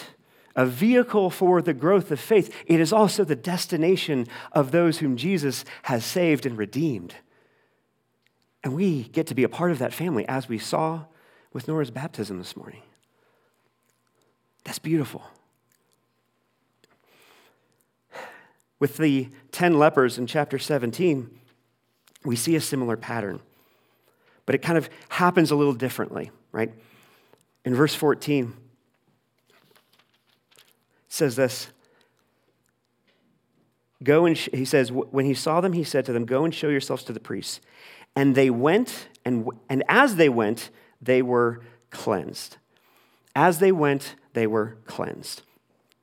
a 0.57 0.66
vehicle 0.66 1.31
for 1.31 1.61
the 1.62 1.75
growth 1.75 2.11
of 2.11 2.21
faith, 2.21 2.54
it 2.66 2.78
is 2.78 2.93
also 2.93 3.25
the 3.25 3.35
destination 3.35 4.26
of 4.52 4.71
those 4.71 4.99
whom 4.99 5.16
Jesus 5.16 5.64
has 5.83 6.04
saved 6.04 6.47
and 6.47 6.57
redeemed. 6.57 7.14
And 8.62 8.75
we 8.75 9.04
get 9.04 9.26
to 9.28 9.35
be 9.35 9.43
a 9.43 9.49
part 9.49 9.73
of 9.73 9.78
that 9.81 9.93
family, 9.93 10.26
as 10.28 10.49
we 10.49 10.59
saw 10.59 11.04
with 11.52 11.69
Nora's 11.69 11.90
baptism 11.90 12.38
this 12.38 12.57
morning. 12.57 12.83
That's 14.64 14.78
beautiful. 14.78 15.23
With 18.85 18.99
the 18.99 19.31
10 19.53 19.79
lepers 19.79 20.19
in 20.19 20.26
chapter 20.26 20.59
17, 20.59 21.31
we 22.23 22.37
see 22.37 22.55
a 22.55 22.61
similar 22.61 22.99
pattern, 22.99 23.41
but 24.45 24.55
it 24.55 24.59
kind 24.59 24.76
of 24.76 24.91
happens 25.09 25.50
a 25.50 25.57
little 25.57 25.73
differently, 25.73 26.31
right? 26.53 26.71
In 27.64 27.75
verse 27.75 27.95
14, 27.95 28.53
says 31.09 31.35
this 31.35 31.69
Go 34.03 34.26
and, 34.26 34.37
he 34.37 34.67
says, 34.67 34.93
when 34.93 35.25
he 35.25 35.33
saw 35.33 35.62
them, 35.62 35.73
he 35.73 35.83
said 35.83 36.05
to 36.05 36.12
them, 36.12 36.26
Go 36.26 36.45
and 36.45 36.55
show 36.55 36.69
yourselves 36.69 37.05
to 37.05 37.14
the 37.14 37.21
priests. 37.21 37.62
And 38.14 38.35
they 38.35 38.50
went, 38.50 39.09
and, 39.25 39.49
and 39.71 39.83
as 39.88 40.17
they 40.17 40.29
went, 40.29 40.69
they 41.00 41.23
were 41.23 41.62
cleansed. 41.88 42.59
As 43.35 43.61
they 43.61 43.73
went, 43.73 44.14
they 44.35 44.47
were 44.47 44.76
cleansed. 44.85 45.41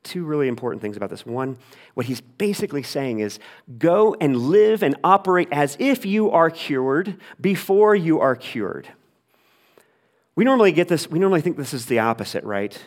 Two 0.04 0.26
really 0.26 0.48
important 0.48 0.82
things 0.82 0.98
about 0.98 1.10
this. 1.10 1.26
One, 1.26 1.58
what 1.94 2.08
he's 2.08 2.22
basically 2.22 2.84
saying 2.84 3.20
is 3.20 3.40
go 3.78 4.16
and 4.20 4.36
live 4.36 4.82
and 4.82 4.96
operate 5.04 5.48
as 5.52 5.78
if 5.80 6.06
you 6.06 6.32
are 6.32 6.50
cured 6.50 7.18
before 7.40 7.96
you 7.96 8.20
are 8.20 8.36
cured. 8.36 8.88
We 10.36 10.44
normally 10.44 10.72
get 10.72 10.88
this, 10.88 11.08
we 11.10 11.20
normally 11.20 11.42
think 11.42 11.58
this 11.58 11.74
is 11.74 11.86
the 11.86 12.00
opposite, 12.00 12.44
right? 12.44 12.78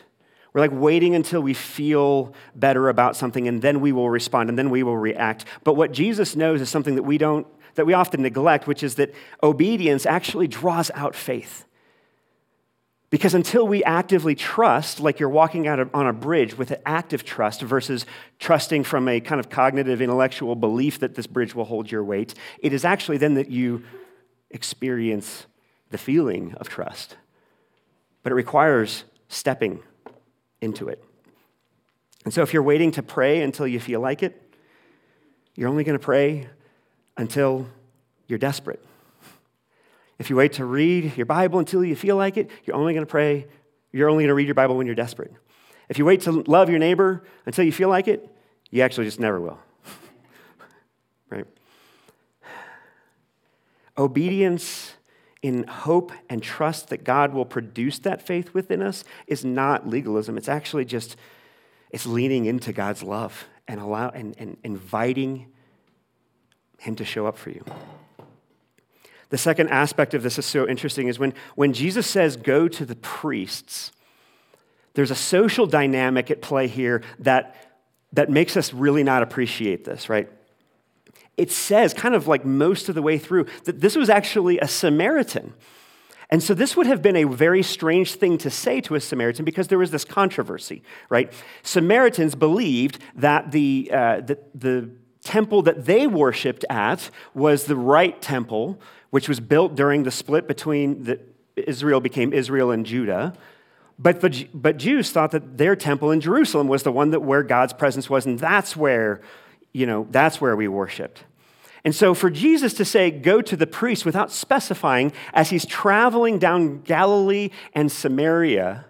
We're 0.51 0.61
like 0.61 0.71
waiting 0.73 1.15
until 1.15 1.41
we 1.41 1.53
feel 1.53 2.33
better 2.55 2.89
about 2.89 3.15
something 3.15 3.47
and 3.47 3.61
then 3.61 3.81
we 3.81 3.91
will 3.91 4.09
respond 4.09 4.49
and 4.49 4.57
then 4.57 4.69
we 4.69 4.83
will 4.83 4.97
react. 4.97 5.45
But 5.63 5.75
what 5.75 5.91
Jesus 5.91 6.35
knows 6.35 6.61
is 6.61 6.69
something 6.69 6.95
that 6.95 7.03
we 7.03 7.17
don't 7.17 7.47
that 7.75 7.85
we 7.85 7.93
often 7.93 8.21
neglect, 8.21 8.67
which 8.67 8.83
is 8.83 8.95
that 8.95 9.13
obedience 9.43 10.05
actually 10.05 10.47
draws 10.47 10.89
out 10.91 11.13
faith. 11.13 11.65
Because 13.09 13.33
until 13.33 13.67
we 13.67 13.83
actively 13.83 14.35
trust, 14.35 14.99
like 14.99 15.19
you're 15.19 15.29
walking 15.29 15.67
out 15.67 15.79
on 15.93 16.07
a 16.07 16.13
bridge 16.13 16.57
with 16.57 16.71
an 16.71 16.79
active 16.85 17.23
trust 17.23 17.61
versus 17.61 18.05
trusting 18.39 18.83
from 18.83 19.07
a 19.07 19.19
kind 19.19 19.39
of 19.39 19.49
cognitive 19.49 20.01
intellectual 20.01 20.55
belief 20.55 20.99
that 20.99 21.15
this 21.15 21.27
bridge 21.27 21.53
will 21.53 21.65
hold 21.65 21.91
your 21.91 22.03
weight, 22.03 22.33
it 22.59 22.73
is 22.73 22.83
actually 22.83 23.17
then 23.17 23.35
that 23.35 23.49
you 23.49 23.83
experience 24.49 25.45
the 25.91 25.97
feeling 25.97 26.53
of 26.55 26.67
trust. 26.67 27.15
But 28.23 28.31
it 28.31 28.35
requires 28.35 29.03
stepping 29.27 29.81
into 30.61 30.87
it. 30.87 31.03
And 32.23 32.33
so 32.33 32.41
if 32.41 32.53
you're 32.53 32.63
waiting 32.63 32.91
to 32.91 33.03
pray 33.03 33.41
until 33.41 33.67
you 33.67 33.79
feel 33.79 33.99
like 33.99 34.23
it, 34.23 34.41
you're 35.53 35.69
only 35.69 35.83
going 35.83 35.97
to 35.97 36.03
pray 36.03 36.49
until 37.17 37.67
you're 38.27 38.39
desperate. 38.39 38.83
If 40.17 40.29
you 40.29 40.35
wait 40.35 40.53
to 40.53 40.65
read 40.65 41.17
your 41.17 41.25
Bible 41.25 41.59
until 41.59 41.83
you 41.83 41.95
feel 41.95 42.15
like 42.15 42.37
it, 42.37 42.49
you're 42.63 42.75
only 42.75 42.93
going 42.93 43.05
to 43.05 43.09
pray, 43.09 43.47
you're 43.91 44.09
only 44.09 44.23
going 44.23 44.29
to 44.29 44.35
read 44.35 44.47
your 44.47 44.55
Bible 44.55 44.77
when 44.77 44.85
you're 44.85 44.95
desperate. 44.95 45.33
If 45.89 45.97
you 45.97 46.05
wait 46.05 46.21
to 46.21 46.31
love 46.31 46.69
your 46.69 46.79
neighbor 46.79 47.23
until 47.45 47.65
you 47.65 47.71
feel 47.71 47.89
like 47.89 48.07
it, 48.07 48.27
you 48.71 48.81
actually 48.81 49.05
just 49.05 49.19
never 49.19 49.39
will. 49.39 49.59
right? 51.29 51.45
Obedience 53.97 54.93
in 55.41 55.63
hope 55.67 56.11
and 56.29 56.41
trust 56.41 56.89
that 56.89 57.03
God 57.03 57.33
will 57.33 57.45
produce 57.45 57.99
that 57.99 58.25
faith 58.25 58.53
within 58.53 58.81
us 58.81 59.03
is 59.27 59.45
not 59.45 59.87
legalism. 59.87 60.37
It's 60.37 60.49
actually 60.49 60.85
just 60.85 61.17
it's 61.91 62.05
leaning 62.05 62.45
into 62.45 62.73
God's 62.73 63.03
love 63.03 63.45
and 63.67 63.79
allow 63.79 64.09
and, 64.09 64.35
and 64.39 64.57
inviting 64.63 65.47
him 66.79 66.95
to 66.95 67.05
show 67.05 67.27
up 67.27 67.37
for 67.37 67.51
you. 67.51 67.63
The 69.29 69.37
second 69.37 69.69
aspect 69.69 70.13
of 70.13 70.23
this 70.23 70.37
is 70.37 70.45
so 70.45 70.67
interesting 70.67 71.07
is 71.07 71.19
when, 71.19 71.33
when 71.55 71.73
Jesus 71.73 72.07
says, 72.07 72.37
go 72.37 72.67
to 72.67 72.85
the 72.85 72.95
priests, 72.95 73.91
there's 74.93 75.11
a 75.11 75.15
social 75.15 75.67
dynamic 75.67 76.31
at 76.31 76.41
play 76.41 76.67
here 76.67 77.01
that, 77.19 77.55
that 78.13 78.29
makes 78.29 78.55
us 78.55 78.73
really 78.73 79.03
not 79.03 79.23
appreciate 79.23 79.83
this, 79.83 80.09
right? 80.09 80.29
It 81.37 81.51
says, 81.51 81.93
kind 81.93 82.15
of 82.15 82.27
like 82.27 82.45
most 82.45 82.87
of 82.87 82.95
the 82.95 83.01
way 83.01 83.17
through, 83.17 83.47
that 83.65 83.81
this 83.81 83.95
was 83.95 84.09
actually 84.09 84.59
a 84.59 84.67
Samaritan. 84.67 85.53
And 86.29 86.41
so 86.41 86.53
this 86.53 86.75
would 86.75 86.87
have 86.87 87.01
been 87.01 87.15
a 87.15 87.25
very 87.25 87.61
strange 87.61 88.15
thing 88.15 88.37
to 88.39 88.49
say 88.49 88.81
to 88.81 88.95
a 88.95 89.01
Samaritan 89.01 89.45
because 89.45 89.67
there 89.67 89.77
was 89.77 89.91
this 89.91 90.05
controversy, 90.05 90.81
right? 91.09 91.31
Samaritans 91.61 92.35
believed 92.35 92.99
that 93.15 93.51
the, 93.51 93.89
uh, 93.93 94.21
the, 94.21 94.39
the 94.55 94.89
temple 95.23 95.61
that 95.63 95.85
they 95.85 96.07
worshiped 96.07 96.65
at 96.69 97.09
was 97.33 97.65
the 97.65 97.75
right 97.75 98.21
temple, 98.21 98.79
which 99.15 99.29
was 99.29 99.39
built 99.39 99.75
during 99.75 100.03
the 100.03 100.11
split 100.11 100.45
between 100.45 101.05
the, 101.05 101.17
Israel 101.55 102.01
became 102.01 102.33
Israel 102.33 102.71
and 102.71 102.85
Judah. 102.85 103.31
But, 103.97 104.19
the, 104.19 104.49
but 104.53 104.75
Jews 104.75 105.09
thought 105.09 105.31
that 105.31 105.57
their 105.57 105.73
temple 105.73 106.11
in 106.11 106.19
Jerusalem 106.19 106.67
was 106.67 106.83
the 106.83 106.91
one 106.91 107.11
that 107.11 107.21
where 107.21 107.41
God's 107.41 107.71
presence 107.71 108.09
was, 108.09 108.25
and 108.25 108.37
that's 108.37 108.75
where, 108.75 109.21
you 109.71 109.85
know, 109.85 110.05
that's 110.11 110.41
where 110.41 110.53
we 110.57 110.67
worshiped. 110.67 111.23
And 111.85 111.95
so 111.95 112.13
for 112.13 112.29
Jesus 112.29 112.73
to 112.73 112.83
say, 112.83 113.09
go 113.09 113.41
to 113.41 113.55
the 113.55 113.65
priest 113.65 114.05
without 114.05 114.33
specifying, 114.33 115.13
as 115.33 115.49
he's 115.49 115.65
traveling 115.65 116.37
down 116.37 116.81
Galilee 116.81 117.51
and 117.73 117.89
Samaria, 117.89 118.83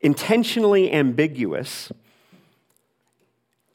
intentionally 0.00 0.90
ambiguous, 0.90 1.92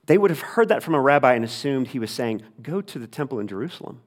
they 0.08 0.18
would 0.18 0.32
have 0.32 0.42
heard 0.42 0.70
that 0.70 0.82
from 0.82 0.96
a 0.96 1.00
rabbi 1.00 1.36
and 1.36 1.46
assumed 1.46 1.90
he 1.90 2.00
was 2.00 2.10
saying, 2.10 2.42
Go 2.64 2.82
to 2.82 2.98
the 2.98 3.06
temple 3.06 3.40
in 3.40 3.48
Jerusalem, 3.48 4.02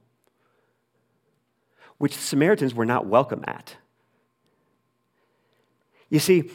which 2.00 2.16
the 2.16 2.22
Samaritans 2.22 2.74
were 2.74 2.86
not 2.86 3.04
welcome 3.04 3.44
at. 3.46 3.76
You 6.08 6.18
see, 6.18 6.50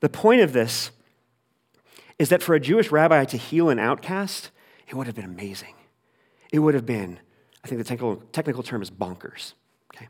the 0.00 0.08
point 0.08 0.40
of 0.40 0.52
this 0.52 0.90
is 2.18 2.28
that 2.30 2.42
for 2.42 2.56
a 2.56 2.60
Jewish 2.60 2.90
rabbi 2.90 3.24
to 3.26 3.36
heal 3.36 3.70
an 3.70 3.78
outcast, 3.78 4.50
it 4.88 4.96
would 4.96 5.06
have 5.06 5.14
been 5.14 5.24
amazing. 5.24 5.74
It 6.52 6.58
would 6.58 6.74
have 6.74 6.86
been, 6.86 7.20
I 7.64 7.68
think 7.68 7.78
the 7.78 7.84
technical, 7.84 8.16
technical 8.32 8.64
term 8.64 8.82
is 8.82 8.90
bonkers. 8.90 9.52
Okay? 9.94 10.08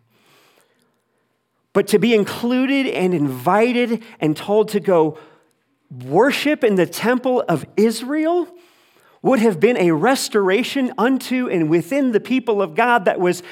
But 1.74 1.86
to 1.88 1.98
be 1.98 2.14
included 2.14 2.86
and 2.86 3.12
invited 3.12 4.02
and 4.18 4.34
told 4.34 4.70
to 4.70 4.80
go 4.80 5.18
worship 6.06 6.64
in 6.64 6.76
the 6.76 6.86
temple 6.86 7.44
of 7.50 7.66
Israel 7.76 8.48
would 9.20 9.40
have 9.40 9.60
been 9.60 9.76
a 9.76 9.90
restoration 9.90 10.90
unto 10.96 11.50
and 11.50 11.68
within 11.68 12.12
the 12.12 12.20
people 12.20 12.62
of 12.62 12.74
God 12.74 13.04
that 13.04 13.20
was, 13.20 13.42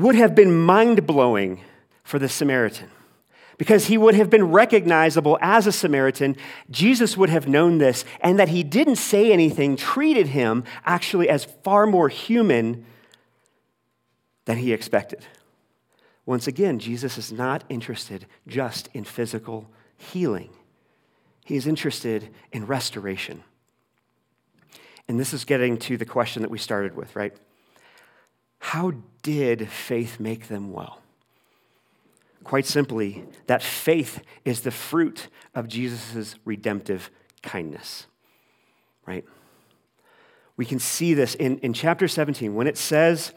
would 0.00 0.14
have 0.14 0.34
been 0.34 0.64
mind 0.64 1.06
blowing 1.06 1.60
for 2.02 2.18
the 2.18 2.28
Samaritan. 2.28 2.90
Because 3.58 3.86
he 3.86 3.98
would 3.98 4.14
have 4.14 4.30
been 4.30 4.52
recognizable 4.52 5.36
as 5.40 5.66
a 5.66 5.72
Samaritan, 5.72 6.36
Jesus 6.70 7.16
would 7.16 7.28
have 7.28 7.48
known 7.48 7.78
this, 7.78 8.04
and 8.20 8.38
that 8.38 8.48
he 8.48 8.62
didn't 8.62 8.96
say 8.96 9.32
anything, 9.32 9.76
treated 9.76 10.28
him 10.28 10.62
actually 10.84 11.28
as 11.28 11.44
far 11.44 11.84
more 11.84 12.08
human 12.08 12.86
than 14.44 14.58
he 14.58 14.72
expected. 14.72 15.26
Once 16.24 16.46
again, 16.46 16.78
Jesus 16.78 17.18
is 17.18 17.32
not 17.32 17.64
interested 17.68 18.26
just 18.46 18.88
in 18.94 19.02
physical 19.02 19.68
healing, 19.96 20.50
he 21.44 21.56
is 21.56 21.66
interested 21.66 22.28
in 22.52 22.66
restoration. 22.66 23.42
And 25.08 25.18
this 25.18 25.32
is 25.32 25.46
getting 25.46 25.78
to 25.78 25.96
the 25.96 26.04
question 26.04 26.42
that 26.42 26.50
we 26.50 26.58
started 26.58 26.94
with, 26.94 27.16
right? 27.16 27.34
How 28.58 28.92
did 29.22 29.68
faith 29.68 30.20
make 30.20 30.48
them 30.48 30.72
well? 30.72 31.00
Quite 32.44 32.66
simply, 32.66 33.24
that 33.46 33.62
faith 33.62 34.22
is 34.44 34.60
the 34.60 34.70
fruit 34.70 35.28
of 35.54 35.68
Jesus' 35.68 36.36
redemptive 36.44 37.10
kindness, 37.42 38.06
right? 39.06 39.24
We 40.56 40.64
can 40.64 40.78
see 40.78 41.14
this 41.14 41.34
in, 41.34 41.58
in 41.58 41.72
chapter 41.72 42.08
17 42.08 42.54
when 42.54 42.66
it 42.66 42.78
says 42.78 43.32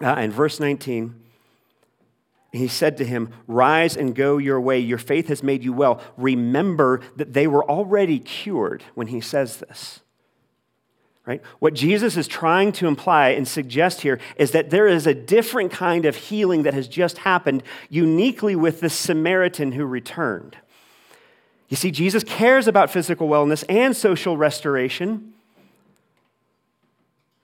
uh, 0.00 0.16
in 0.18 0.30
verse 0.30 0.60
19, 0.60 1.14
he 2.52 2.68
said 2.68 2.98
to 2.98 3.04
him, 3.04 3.30
Rise 3.46 3.96
and 3.96 4.14
go 4.14 4.36
your 4.38 4.60
way. 4.60 4.78
Your 4.78 4.98
faith 4.98 5.28
has 5.28 5.42
made 5.42 5.64
you 5.64 5.72
well. 5.72 6.00
Remember 6.16 7.00
that 7.16 7.32
they 7.32 7.46
were 7.46 7.64
already 7.64 8.18
cured 8.18 8.82
when 8.94 9.06
he 9.06 9.20
says 9.20 9.56
this. 9.56 10.01
Right? 11.24 11.40
What 11.60 11.74
Jesus 11.74 12.16
is 12.16 12.26
trying 12.26 12.72
to 12.72 12.88
imply 12.88 13.28
and 13.28 13.46
suggest 13.46 14.00
here 14.00 14.18
is 14.36 14.50
that 14.50 14.70
there 14.70 14.88
is 14.88 15.06
a 15.06 15.14
different 15.14 15.70
kind 15.70 16.04
of 16.04 16.16
healing 16.16 16.64
that 16.64 16.74
has 16.74 16.88
just 16.88 17.18
happened 17.18 17.62
uniquely 17.88 18.56
with 18.56 18.80
the 18.80 18.90
Samaritan 18.90 19.72
who 19.72 19.84
returned. 19.84 20.56
You 21.68 21.76
see, 21.76 21.92
Jesus 21.92 22.24
cares 22.24 22.66
about 22.66 22.90
physical 22.90 23.28
wellness 23.28 23.64
and 23.68 23.96
social 23.96 24.36
restoration, 24.36 25.32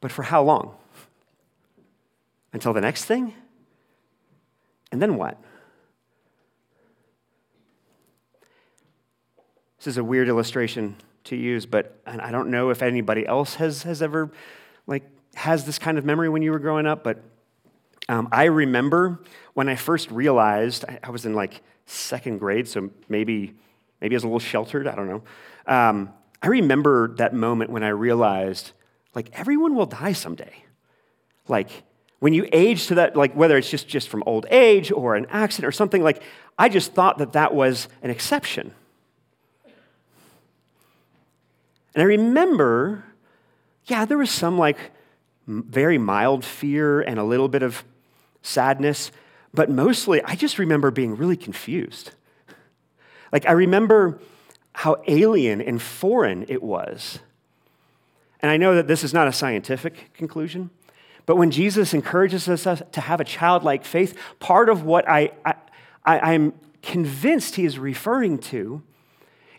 but 0.01 0.11
for 0.11 0.25
how 0.25 0.43
long? 0.43 0.75
Until 2.53 2.73
the 2.73 2.81
next 2.81 3.05
thing? 3.05 3.33
And 4.91 5.01
then 5.01 5.17
what? 5.17 5.41
This 9.79 9.87
is 9.87 9.99
a 9.99 10.05
weird 10.05 10.29
illustration 10.29 10.97
to 11.29 11.37
use, 11.37 11.67
but 11.67 12.01
I 12.07 12.31
don't 12.31 12.51
know 12.51 12.71
if 12.71 12.83
anybody 12.83 13.27
else 13.27 13.55
has, 13.55 13.83
has 13.85 14.03
ever, 14.03 14.31
like, 14.87 15.05
has 15.35 15.65
this 15.65 15.79
kind 15.79 15.99
of 15.99 16.05
memory 16.05 16.29
when 16.29 16.43
you 16.43 16.51
were 16.51 16.59
growing 16.59 16.87
up, 16.87 17.05
but 17.05 17.23
um, 18.09 18.29
I 18.33 18.45
remember 18.45 19.23
when 19.55 19.69
I 19.69 19.77
first 19.77 20.11
realized, 20.11 20.85
I, 20.89 20.99
I, 21.03 21.11
was 21.11 21.27
in 21.27 21.35
like 21.35 21.63
second 21.87 22.39
grade, 22.39 22.67
so 22.67 22.91
maybe, 23.09 23.55
maybe 24.01 24.15
I 24.15 24.17
was 24.17 24.25
a 24.25 24.27
little 24.27 24.39
sheltered, 24.39 24.87
I 24.87 24.95
don't 24.95 25.09
know. 25.09 25.23
Um, 25.67 26.11
I 26.43 26.49
remember 26.49 27.15
that 27.17 27.35
moment 27.35 27.71
when 27.71 27.83
I 27.83 27.89
realized, 27.89 28.73
like, 29.15 29.31
everyone 29.33 29.75
will 29.75 29.87
die 29.87 30.13
someday. 30.13 30.65
Like, 31.49 31.71
when 32.21 32.35
you 32.35 32.49
age 32.53 32.87
to 32.89 32.97
that, 32.97 33.17
like 33.17 33.35
whether 33.35 33.57
it's 33.57 33.71
just, 33.71 33.87
just 33.89 34.09
from 34.09 34.23
old 34.27 34.47
age 34.51 34.91
or 34.91 35.15
an 35.15 35.27
accident 35.31 35.69
or 35.69 35.73
something, 35.73 36.03
like 36.03 36.23
I 36.59 36.69
just 36.69 36.93
thought 36.93 37.19
that 37.19 37.33
that 37.33 37.55
was 37.55 37.89
an 38.03 38.11
exception. 38.11 38.75
And 41.95 42.03
I 42.03 42.07
remember, 42.07 43.05
yeah, 43.87 44.05
there 44.05 44.19
was 44.19 44.31
some 44.31 44.59
like 44.59 44.79
very 45.47 45.99
mild 45.99 46.45
fear 46.45 47.01
and 47.01 47.19
a 47.19 47.25
little 47.25 47.49
bit 47.49 47.63
of 47.63 47.85
sadness, 48.43 49.11
but 49.55 49.71
mostly 49.71 50.23
I 50.23 50.35
just 50.35 50.59
remember 50.59 50.91
being 50.91 51.17
really 51.17 51.37
confused. 51.37 52.13
Like 53.33 53.47
I 53.47 53.53
remember 53.53 54.21
how 54.75 55.03
alien 55.07 55.61
and 55.61 55.81
foreign 55.81 56.45
it 56.49 56.63
was. 56.63 57.19
And 58.41 58.51
I 58.51 58.57
know 58.57 58.75
that 58.77 58.87
this 58.87 59.03
is 59.03 59.13
not 59.13 59.27
a 59.27 59.33
scientific 59.33 60.13
conclusion, 60.15 60.71
but 61.27 61.37
when 61.37 61.51
Jesus 61.51 61.93
encourages 61.93 62.49
us 62.49 62.83
to 62.93 63.01
have 63.01 63.21
a 63.21 63.25
childlike 63.25 63.85
faith, 63.85 64.17
part 64.39 64.69
of 64.69 64.85
what 64.85 65.09
I, 65.09 65.33
I, 65.45 65.55
I'm 66.07 66.55
convinced 66.83 67.57
he 67.57 67.65
is 67.65 67.79
referring 67.79 68.39
to 68.39 68.83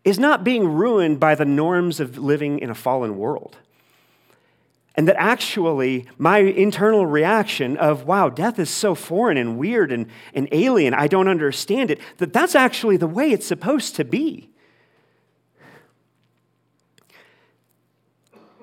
is 0.09 0.19
not 0.19 0.43
being 0.43 0.67
ruined 0.67 1.19
by 1.19 1.35
the 1.35 1.45
norms 1.45 1.99
of 1.99 2.17
living 2.17 2.59
in 2.59 2.69
a 2.69 2.75
fallen 2.75 3.17
world. 3.17 3.57
And 4.95 5.07
that 5.07 5.15
actually, 5.17 6.07
my 6.17 6.39
internal 6.39 7.05
reaction 7.05 7.77
of, 7.77 8.05
wow, 8.05 8.27
death 8.27 8.59
is 8.59 8.69
so 8.69 8.95
foreign 8.95 9.37
and 9.37 9.57
weird 9.57 9.91
and, 9.91 10.07
and 10.33 10.49
alien, 10.51 10.93
I 10.93 11.07
don't 11.07 11.27
understand 11.27 11.89
it, 11.91 11.99
that 12.17 12.33
that's 12.33 12.55
actually 12.55 12.97
the 12.97 13.07
way 13.07 13.31
it's 13.31 13.45
supposed 13.45 13.95
to 13.95 14.03
be. 14.03 14.49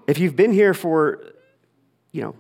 If 0.07 0.19
you've 0.19 0.37
been 0.37 0.53
here 0.53 0.75
for, 0.75 1.25
you 2.13 2.23
know, 2.23 2.35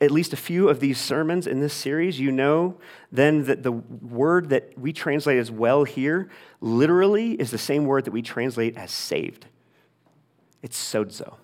at 0.00 0.10
least 0.10 0.32
a 0.32 0.36
few 0.36 0.68
of 0.68 0.80
these 0.80 0.98
sermons 0.98 1.46
in 1.46 1.60
this 1.60 1.74
series, 1.74 2.18
you 2.18 2.32
know 2.32 2.76
then 3.12 3.44
that 3.44 3.62
the 3.62 3.72
word 3.72 4.48
that 4.48 4.78
we 4.78 4.92
translate 4.92 5.38
as 5.38 5.50
well 5.50 5.84
here 5.84 6.30
literally 6.60 7.32
is 7.32 7.50
the 7.50 7.58
same 7.58 7.84
word 7.84 8.04
that 8.04 8.10
we 8.10 8.22
translate 8.22 8.76
as 8.76 8.90
saved. 8.90 9.46
It's 10.62 10.78
sozo. 10.78 11.34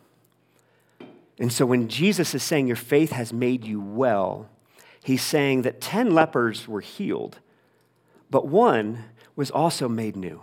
And 1.39 1.53
so 1.53 1.67
when 1.67 1.89
Jesus 1.89 2.35
is 2.35 2.43
saying 2.43 2.67
your 2.67 2.77
faith 2.77 3.13
has 3.13 3.33
made 3.33 3.65
you 3.65 3.81
well, 3.81 4.49
he's 5.03 5.23
saying 5.23 5.63
that 5.63 5.81
10 5.81 6.13
lepers 6.13 6.67
were 6.67 6.81
healed, 6.81 7.39
but 8.31 8.49
one 8.49 9.05
was 9.35 9.51
also 9.51 9.87
made 9.87 10.17
new. 10.17 10.43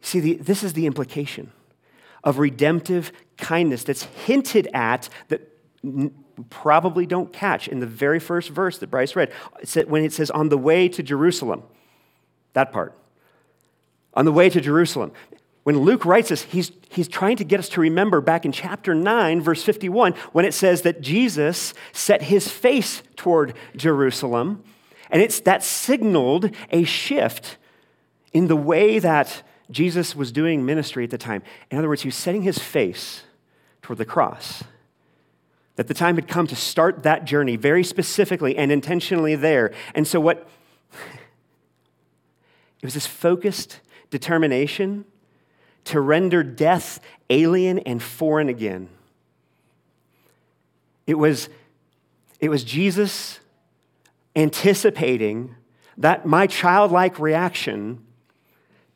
See, 0.00 0.20
the, 0.20 0.34
this 0.34 0.62
is 0.62 0.72
the 0.72 0.86
implication 0.86 1.52
of 2.28 2.38
redemptive 2.38 3.10
kindness 3.38 3.84
that's 3.84 4.02
hinted 4.02 4.68
at 4.74 5.08
that 5.28 5.40
probably 6.50 7.06
don't 7.06 7.32
catch 7.32 7.68
in 7.68 7.80
the 7.80 7.86
very 7.86 8.20
first 8.20 8.50
verse 8.50 8.76
that 8.78 8.88
Bryce 8.88 9.16
read 9.16 9.32
when 9.86 10.04
it 10.04 10.12
says, 10.12 10.30
on 10.30 10.50
the 10.50 10.58
way 10.58 10.90
to 10.90 11.02
Jerusalem. 11.02 11.62
That 12.52 12.70
part. 12.70 12.94
On 14.12 14.26
the 14.26 14.32
way 14.32 14.50
to 14.50 14.60
Jerusalem. 14.60 15.12
When 15.62 15.78
Luke 15.78 16.04
writes 16.04 16.28
this, 16.28 16.42
he's, 16.42 16.70
he's 16.90 17.08
trying 17.08 17.38
to 17.38 17.44
get 17.44 17.60
us 17.60 17.70
to 17.70 17.80
remember 17.80 18.20
back 18.20 18.44
in 18.44 18.52
chapter 18.52 18.94
9, 18.94 19.40
verse 19.40 19.62
51, 19.62 20.12
when 20.32 20.44
it 20.44 20.52
says 20.52 20.82
that 20.82 21.00
Jesus 21.00 21.72
set 21.92 22.24
his 22.24 22.48
face 22.48 23.02
toward 23.16 23.54
Jerusalem. 23.74 24.62
And 25.10 25.22
it's, 25.22 25.40
that 25.40 25.62
signaled 25.62 26.54
a 26.70 26.84
shift 26.84 27.56
in 28.34 28.48
the 28.48 28.56
way 28.56 28.98
that 28.98 29.42
Jesus 29.70 30.16
was 30.16 30.32
doing 30.32 30.64
ministry 30.64 31.04
at 31.04 31.10
the 31.10 31.18
time. 31.18 31.42
In 31.70 31.78
other 31.78 31.88
words, 31.88 32.02
he 32.02 32.08
was 32.08 32.14
setting 32.14 32.42
his 32.42 32.58
face 32.58 33.22
toward 33.82 33.98
the 33.98 34.04
cross. 34.04 34.64
That 35.76 35.88
the 35.88 35.94
time 35.94 36.16
had 36.16 36.26
come 36.26 36.46
to 36.46 36.56
start 36.56 37.02
that 37.04 37.24
journey 37.24 37.56
very 37.56 37.84
specifically 37.84 38.56
and 38.56 38.72
intentionally 38.72 39.36
there. 39.36 39.72
And 39.94 40.06
so, 40.06 40.20
what 40.20 40.48
it 42.80 42.86
was 42.86 42.94
this 42.94 43.06
focused 43.06 43.80
determination 44.10 45.04
to 45.84 46.00
render 46.00 46.42
death 46.42 47.00
alien 47.30 47.78
and 47.80 48.02
foreign 48.02 48.48
again. 48.48 48.88
It 51.06 51.14
was, 51.14 51.48
it 52.40 52.48
was 52.50 52.62
Jesus 52.62 53.40
anticipating 54.36 55.54
that 55.96 56.26
my 56.26 56.46
childlike 56.46 57.18
reaction 57.18 58.04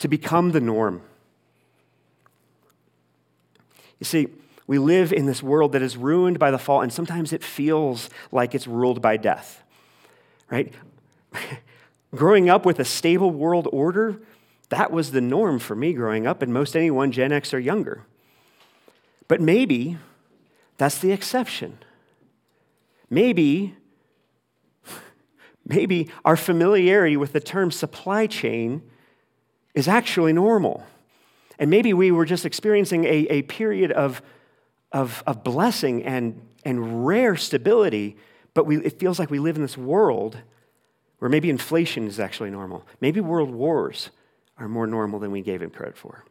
to 0.03 0.09
become 0.09 0.51
the 0.51 0.61
norm. 0.61 1.01
You 4.01 4.05
see, 4.05 4.27
we 4.67 4.79
live 4.79 5.13
in 5.13 5.27
this 5.27 5.45
world 5.45 5.71
that 5.73 5.83
is 5.83 5.97
ruined 5.97 6.41
by 6.41 6.51
the 6.51 6.59
fall, 6.59 6.81
and 6.83 6.93
sometimes 6.93 7.33
it 7.33 7.45
feels 7.45 8.11
like 8.33 8.53
it's 8.53 8.67
ruled 8.67 9.01
by 9.01 9.17
death, 9.17 9.63
right? 10.51 10.75
growing 12.15 12.51
up 12.51 12.67
with 12.67 12.81
a 12.81 12.85
stable 12.85 13.31
world 13.31 13.69
order, 13.73 14.21
that 14.71 14.91
was 14.91 15.13
the 15.13 15.21
norm 15.21 15.61
for 15.61 15.77
me 15.77 15.93
growing 15.93 16.27
up, 16.27 16.43
and 16.43 16.53
most 16.53 16.75
anyone 16.75 17.13
Gen 17.13 17.31
X 17.31 17.55
or 17.55 17.61
younger. 17.61 18.05
But 19.29 19.41
maybe 19.41 19.99
that's 20.79 20.99
the 20.99 21.13
exception. 21.13 21.79
Maybe, 23.09 23.77
maybe 25.65 26.11
our 26.25 26.37
familiarity 26.37 27.17
with 27.17 27.33
the 27.33 27.41
term 27.41 27.71
supply 27.71 28.27
chain 28.27 28.83
is 29.75 29.89
actually 29.89 30.33
normal. 30.33 30.85
And 31.59 31.71
maybe 31.71 31.93
we 31.93 32.11
were 32.11 32.25
just 32.25 32.45
experiencing 32.45 33.05
a, 33.05 33.27
a 33.29 33.43
period 33.43 33.93
of, 33.93 34.23
of, 34.91 35.23
of 35.27 35.45
blessing 35.45 36.03
and, 36.05 36.41
and 36.65 37.07
rare 37.07 37.37
stability, 37.37 38.17
but 38.55 38.67
we, 38.67 38.79
it 38.79 38.99
feels 38.99 39.19
like 39.19 39.31
we 39.31 39.39
live 39.39 39.57
in 39.57 39.63
this 39.63 39.79
world 39.79 40.39
where 41.19 41.29
maybe 41.29 41.51
inflation 41.51 42.07
is 42.09 42.19
actually 42.19 42.51
normal. 42.51 42.85
Maybe 43.01 43.21
world 43.21 43.51
wars 43.51 44.11
are 44.59 44.69
more 44.69 44.87
normal 44.87 45.21
than 45.21 45.31
we 45.31 45.41
gave 45.41 45.63
him 45.63 45.71
credit 45.71 45.97
for. 45.97 46.25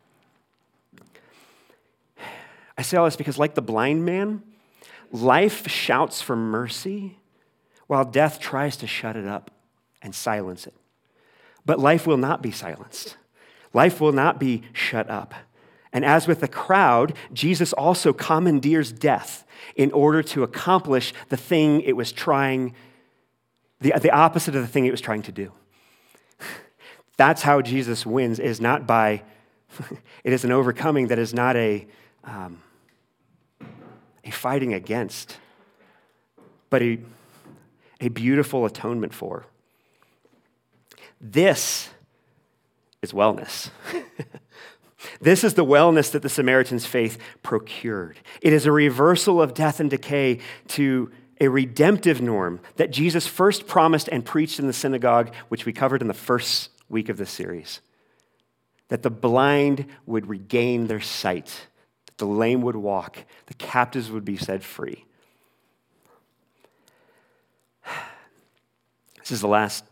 I 2.77 2.81
say 2.81 2.97
all 2.97 3.05
this 3.05 3.15
because, 3.15 3.37
like 3.37 3.55
the 3.55 3.61
blind 3.61 4.05
man, 4.05 4.43
life 5.11 5.67
shouts 5.69 6.21
for 6.21 6.35
mercy 6.35 7.17
while 7.87 8.05
death 8.05 8.39
tries 8.39 8.77
to 8.77 8.87
shut 8.87 9.15
it 9.15 9.27
up 9.27 9.51
and 10.01 10.15
silence 10.15 10.65
it. 10.65 10.73
But 11.65 11.79
life 11.79 12.07
will 12.07 12.17
not 12.17 12.41
be 12.41 12.51
silenced. 12.51 13.17
Life 13.73 14.01
will 14.01 14.11
not 14.11 14.39
be 14.39 14.63
shut 14.73 15.09
up. 15.09 15.33
And 15.93 16.05
as 16.05 16.27
with 16.27 16.39
the 16.39 16.47
crowd, 16.47 17.15
Jesus 17.33 17.73
also 17.73 18.13
commandeers 18.13 18.91
death 18.91 19.45
in 19.75 19.91
order 19.91 20.23
to 20.23 20.43
accomplish 20.43 21.13
the 21.29 21.37
thing 21.37 21.81
it 21.81 21.95
was 21.95 22.11
trying, 22.11 22.73
the, 23.79 23.93
the 24.01 24.11
opposite 24.11 24.55
of 24.55 24.61
the 24.61 24.67
thing 24.67 24.85
it 24.85 24.91
was 24.91 25.01
trying 25.01 25.21
to 25.23 25.31
do. 25.31 25.51
That's 27.17 27.41
how 27.41 27.61
Jesus 27.61 28.05
wins, 28.05 28.39
is 28.39 28.61
not 28.61 28.87
by, 28.87 29.23
it 30.23 30.33
is 30.33 30.43
an 30.45 30.51
overcoming 30.51 31.07
that 31.07 31.19
is 31.19 31.33
not 31.33 31.55
a, 31.55 31.85
um, 32.23 32.61
a 34.23 34.31
fighting 34.31 34.73
against, 34.73 35.37
but 36.69 36.81
a, 36.81 36.99
a 37.99 38.09
beautiful 38.09 38.65
atonement 38.65 39.13
for. 39.13 39.45
This 41.19 41.89
is 43.01 43.13
wellness. 43.13 43.69
this 45.21 45.43
is 45.43 45.55
the 45.55 45.65
wellness 45.65 46.11
that 46.11 46.21
the 46.21 46.29
Samaritan's 46.29 46.85
faith 46.85 47.17
procured. 47.41 48.19
It 48.41 48.53
is 48.53 48.65
a 48.65 48.71
reversal 48.71 49.41
of 49.41 49.53
death 49.53 49.79
and 49.79 49.89
decay 49.89 50.39
to 50.69 51.11
a 51.39 51.47
redemptive 51.47 52.21
norm 52.21 52.59
that 52.75 52.91
Jesus 52.91 53.25
first 53.25 53.65
promised 53.65 54.07
and 54.09 54.23
preached 54.23 54.59
in 54.59 54.67
the 54.67 54.73
synagogue, 54.73 55.33
which 55.49 55.65
we 55.65 55.73
covered 55.73 56.01
in 56.01 56.07
the 56.07 56.13
first 56.13 56.69
week 56.87 57.09
of 57.09 57.17
this 57.17 57.31
series. 57.31 57.81
That 58.89 59.01
the 59.01 59.09
blind 59.09 59.87
would 60.05 60.27
regain 60.27 60.85
their 60.85 61.01
sight, 61.01 61.67
that 62.05 62.17
the 62.19 62.27
lame 62.27 62.61
would 62.61 62.75
walk, 62.75 63.25
the 63.47 63.55
captives 63.55 64.11
would 64.11 64.25
be 64.25 64.37
set 64.37 64.63
free. 64.63 65.05
This 69.19 69.33
is 69.33 69.41
the 69.41 69.47
last, 69.47 69.85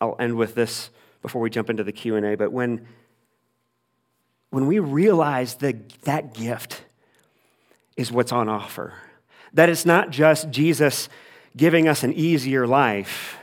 I'll 0.00 0.14
end 0.20 0.36
with 0.36 0.54
this 0.54 0.88
before 1.24 1.40
we 1.40 1.48
jump 1.48 1.70
into 1.70 1.82
the 1.82 1.90
Q&A, 1.90 2.34
but 2.34 2.52
when, 2.52 2.86
when 4.50 4.66
we 4.66 4.78
realize 4.78 5.54
that 5.54 5.88
that 6.02 6.34
gift 6.34 6.84
is 7.96 8.12
what's 8.12 8.30
on 8.30 8.46
offer, 8.46 8.92
that 9.54 9.70
it's 9.70 9.86
not 9.86 10.10
just 10.10 10.50
Jesus 10.50 11.08
giving 11.56 11.88
us 11.88 12.02
an 12.02 12.12
easier 12.12 12.66
life, 12.66 13.38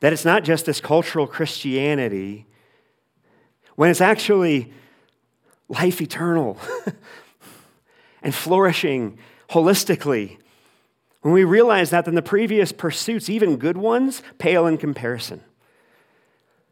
that 0.00 0.12
it's 0.12 0.26
not 0.26 0.44
just 0.44 0.66
this 0.66 0.78
cultural 0.78 1.26
Christianity, 1.26 2.44
when 3.76 3.88
it's 3.88 4.02
actually 4.02 4.74
life 5.70 6.02
eternal 6.02 6.58
and 8.22 8.34
flourishing 8.34 9.16
holistically. 9.48 10.36
When 11.22 11.32
we 11.32 11.44
realize 11.44 11.88
that, 11.88 12.04
then 12.04 12.14
the 12.14 12.20
previous 12.20 12.72
pursuits, 12.72 13.30
even 13.30 13.56
good 13.56 13.78
ones, 13.78 14.22
pale 14.36 14.66
in 14.66 14.76
comparison. 14.76 15.40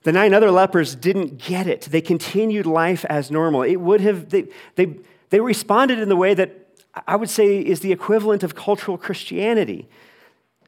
The 0.05 0.13
nine 0.13 0.35
other 0.35 0.51
lepers 0.51 0.95
didn't 0.95 1.39
get 1.39 1.67
it. 1.67 1.83
They 1.83 2.01
continued 2.01 2.67
life 2.67 3.05
as 3.07 3.31
normal. 3.31 3.63
It 3.63 3.77
would 3.77 4.03
have, 4.03 4.29
they, 4.29 4.47
they, 4.77 4.99
they 5.31 5.41
responded 5.41 5.99
in 5.99 6.09
the 6.09 6.17
way 6.17 6.35
that 6.35 6.69
I 7.07 7.17
would 7.17 7.31
say 7.31 7.59
is 7.59 7.81
the 7.81 7.91
equivalent 7.91 8.43
of 8.43 8.55
cultural 8.55 8.97
Christianity. 8.99 9.89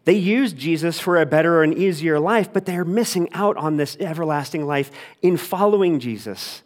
They 0.05 0.15
used 0.15 0.57
Jesus 0.57 0.99
for 0.99 1.21
a 1.21 1.27
better 1.27 1.63
and 1.63 1.77
easier 1.77 2.19
life, 2.19 2.53
but 2.53 2.65
they're 2.65 2.85
missing 2.85 3.29
out 3.33 3.57
on 3.57 3.77
this 3.77 3.97
everlasting 4.01 4.67
life 4.67 4.91
in 5.21 5.37
following 5.37 6.01
Jesus. 6.01 6.63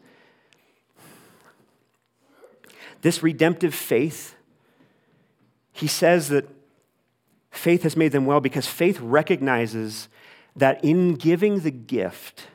This 3.03 3.23
redemptive 3.23 3.75
faith, 3.75 4.37
he 5.73 5.87
says 5.87 6.29
that 6.29 6.49
faith 7.51 7.83
has 7.83 7.97
made 7.97 8.13
them 8.13 8.27
well 8.27 8.41
because 8.41 8.67
faith 8.67 9.01
recognizes 9.01 10.09
that 10.55 10.85
in 10.85 11.15
giving 11.15 11.61
the 11.61 11.71
gift, 11.71 12.47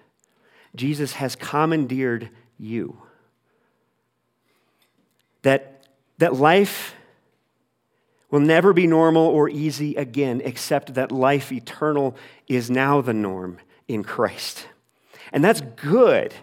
Jesus 0.76 1.14
has 1.14 1.36
commandeered 1.36 2.30
you. 2.58 3.02
That, 5.44 5.86
that 6.18 6.36
life 6.36 6.96
will 8.32 8.40
never 8.40 8.74
be 8.74 8.88
normal 8.88 9.24
or 9.24 9.50
easy 9.50 9.96
again, 9.96 10.42
except 10.44 10.96
that 10.96 11.12
life 11.12 11.52
eternal 11.52 12.16
is 12.48 12.70
now 12.70 13.02
the 13.02 13.14
norm 13.14 13.58
in 13.88 14.04
Christ. 14.04 14.68
And 15.32 15.44
that's 15.44 15.62
good. 15.62 16.34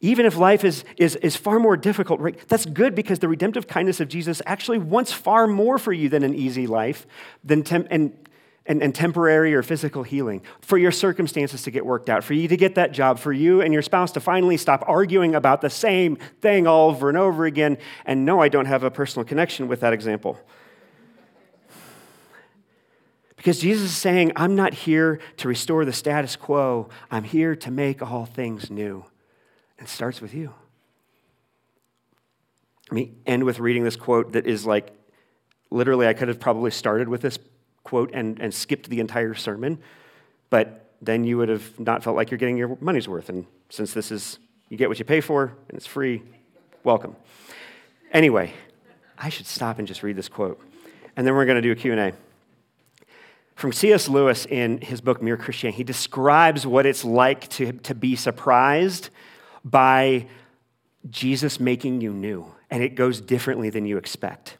Even 0.00 0.24
if 0.24 0.36
life 0.36 0.64
is, 0.64 0.84
is, 0.96 1.16
is 1.16 1.36
far 1.36 1.58
more 1.58 1.76
difficult, 1.76 2.20
right? 2.20 2.38
that's 2.48 2.64
good 2.64 2.94
because 2.94 3.18
the 3.18 3.28
redemptive 3.28 3.68
kindness 3.68 4.00
of 4.00 4.08
Jesus 4.08 4.40
actually 4.46 4.78
wants 4.78 5.12
far 5.12 5.46
more 5.46 5.78
for 5.78 5.92
you 5.92 6.08
than 6.08 6.22
an 6.22 6.34
easy 6.34 6.66
life 6.66 7.06
than 7.44 7.62
temp- 7.62 7.88
and, 7.90 8.16
and, 8.70 8.84
and 8.84 8.94
temporary 8.94 9.52
or 9.52 9.64
physical 9.64 10.04
healing, 10.04 10.40
for 10.60 10.78
your 10.78 10.92
circumstances 10.92 11.64
to 11.64 11.72
get 11.72 11.84
worked 11.84 12.08
out, 12.08 12.22
for 12.22 12.34
you 12.34 12.46
to 12.46 12.56
get 12.56 12.76
that 12.76 12.92
job, 12.92 13.18
for 13.18 13.32
you 13.32 13.60
and 13.60 13.72
your 13.72 13.82
spouse 13.82 14.12
to 14.12 14.20
finally 14.20 14.56
stop 14.56 14.84
arguing 14.86 15.34
about 15.34 15.60
the 15.60 15.68
same 15.68 16.14
thing 16.40 16.68
all 16.68 16.90
over 16.90 17.08
and 17.08 17.18
over 17.18 17.46
again. 17.46 17.78
And 18.06 18.24
no, 18.24 18.40
I 18.40 18.48
don't 18.48 18.66
have 18.66 18.84
a 18.84 18.90
personal 18.90 19.26
connection 19.26 19.66
with 19.66 19.80
that 19.80 19.92
example. 19.92 20.38
Because 23.34 23.58
Jesus 23.58 23.90
is 23.90 23.96
saying, 23.96 24.30
I'm 24.36 24.54
not 24.54 24.72
here 24.72 25.18
to 25.38 25.48
restore 25.48 25.84
the 25.84 25.92
status 25.92 26.36
quo, 26.36 26.90
I'm 27.10 27.24
here 27.24 27.56
to 27.56 27.72
make 27.72 28.00
all 28.00 28.24
things 28.24 28.70
new. 28.70 29.04
And 29.78 29.88
it 29.88 29.90
starts 29.90 30.20
with 30.20 30.32
you. 30.32 30.54
Let 32.88 32.94
me 32.94 33.14
end 33.26 33.42
with 33.42 33.58
reading 33.58 33.82
this 33.82 33.96
quote 33.96 34.34
that 34.34 34.46
is 34.46 34.64
like 34.64 34.92
literally, 35.72 36.06
I 36.06 36.12
could 36.12 36.28
have 36.28 36.38
probably 36.38 36.70
started 36.70 37.08
with 37.08 37.20
this 37.20 37.36
quote 37.84 38.10
and, 38.12 38.38
and 38.40 38.52
skipped 38.52 38.88
the 38.88 39.00
entire 39.00 39.34
sermon, 39.34 39.78
but 40.50 40.94
then 41.02 41.24
you 41.24 41.38
would 41.38 41.48
have 41.48 41.78
not 41.78 42.04
felt 42.04 42.16
like 42.16 42.30
you're 42.30 42.38
getting 42.38 42.56
your 42.56 42.76
money's 42.80 43.08
worth. 43.08 43.28
And 43.28 43.46
since 43.68 43.92
this 43.92 44.10
is, 44.10 44.38
you 44.68 44.76
get 44.76 44.88
what 44.88 44.98
you 44.98 45.04
pay 45.04 45.20
for 45.20 45.44
and 45.68 45.76
it's 45.76 45.86
free, 45.86 46.22
welcome. 46.84 47.16
Anyway, 48.12 48.52
I 49.16 49.28
should 49.28 49.46
stop 49.46 49.78
and 49.78 49.88
just 49.88 50.02
read 50.02 50.16
this 50.16 50.28
quote. 50.28 50.60
And 51.16 51.26
then 51.26 51.34
we're 51.34 51.44
going 51.44 51.56
to 51.56 51.62
do 51.62 51.72
a 51.72 51.76
Q&A. 51.76 52.12
From 53.54 53.72
C.S. 53.72 54.08
Lewis 54.08 54.46
in 54.46 54.80
his 54.80 55.02
book 55.02 55.22
Mere 55.22 55.36
Christianity, 55.36 55.76
he 55.76 55.84
describes 55.84 56.66
what 56.66 56.86
it's 56.86 57.04
like 57.04 57.46
to, 57.50 57.72
to 57.72 57.94
be 57.94 58.16
surprised 58.16 59.10
by 59.64 60.26
Jesus 61.10 61.60
making 61.60 62.00
you 62.00 62.12
new, 62.12 62.46
and 62.70 62.82
it 62.82 62.94
goes 62.94 63.20
differently 63.20 63.68
than 63.68 63.84
you 63.84 63.98
expect. 63.98 64.56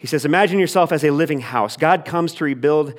He 0.00 0.06
says, 0.06 0.24
Imagine 0.24 0.58
yourself 0.58 0.92
as 0.92 1.04
a 1.04 1.10
living 1.10 1.40
house. 1.40 1.76
God 1.76 2.06
comes 2.06 2.32
to 2.36 2.44
rebuild 2.44 2.94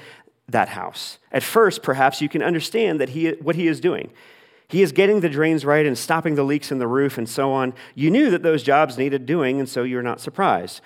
that 0.48 0.70
house. 0.70 1.18
At 1.32 1.42
first, 1.42 1.82
perhaps 1.82 2.22
you 2.22 2.30
can 2.30 2.44
understand 2.44 3.02
that 3.02 3.10
he, 3.10 3.32
what 3.42 3.56
he 3.56 3.68
is 3.68 3.80
doing. 3.80 4.12
He 4.68 4.84
is 4.84 4.92
getting 4.92 5.20
the 5.20 5.28
drains 5.28 5.66
right 5.66 5.84
and 5.84 5.98
stopping 5.98 6.36
the 6.36 6.44
leaks 6.44 6.72
in 6.72 6.78
the 6.78 6.88
roof 6.88 7.18
and 7.18 7.28
so 7.28 7.52
on. 7.52 7.74
You 7.96 8.12
knew 8.12 8.30
that 8.30 8.44
those 8.44 8.62
jobs 8.62 9.00
needed 9.00 9.26
doing, 9.26 9.60
and 9.60 9.68
so 9.68 9.82
you're 9.82 10.04
not 10.04 10.22
surprised. 10.22 10.80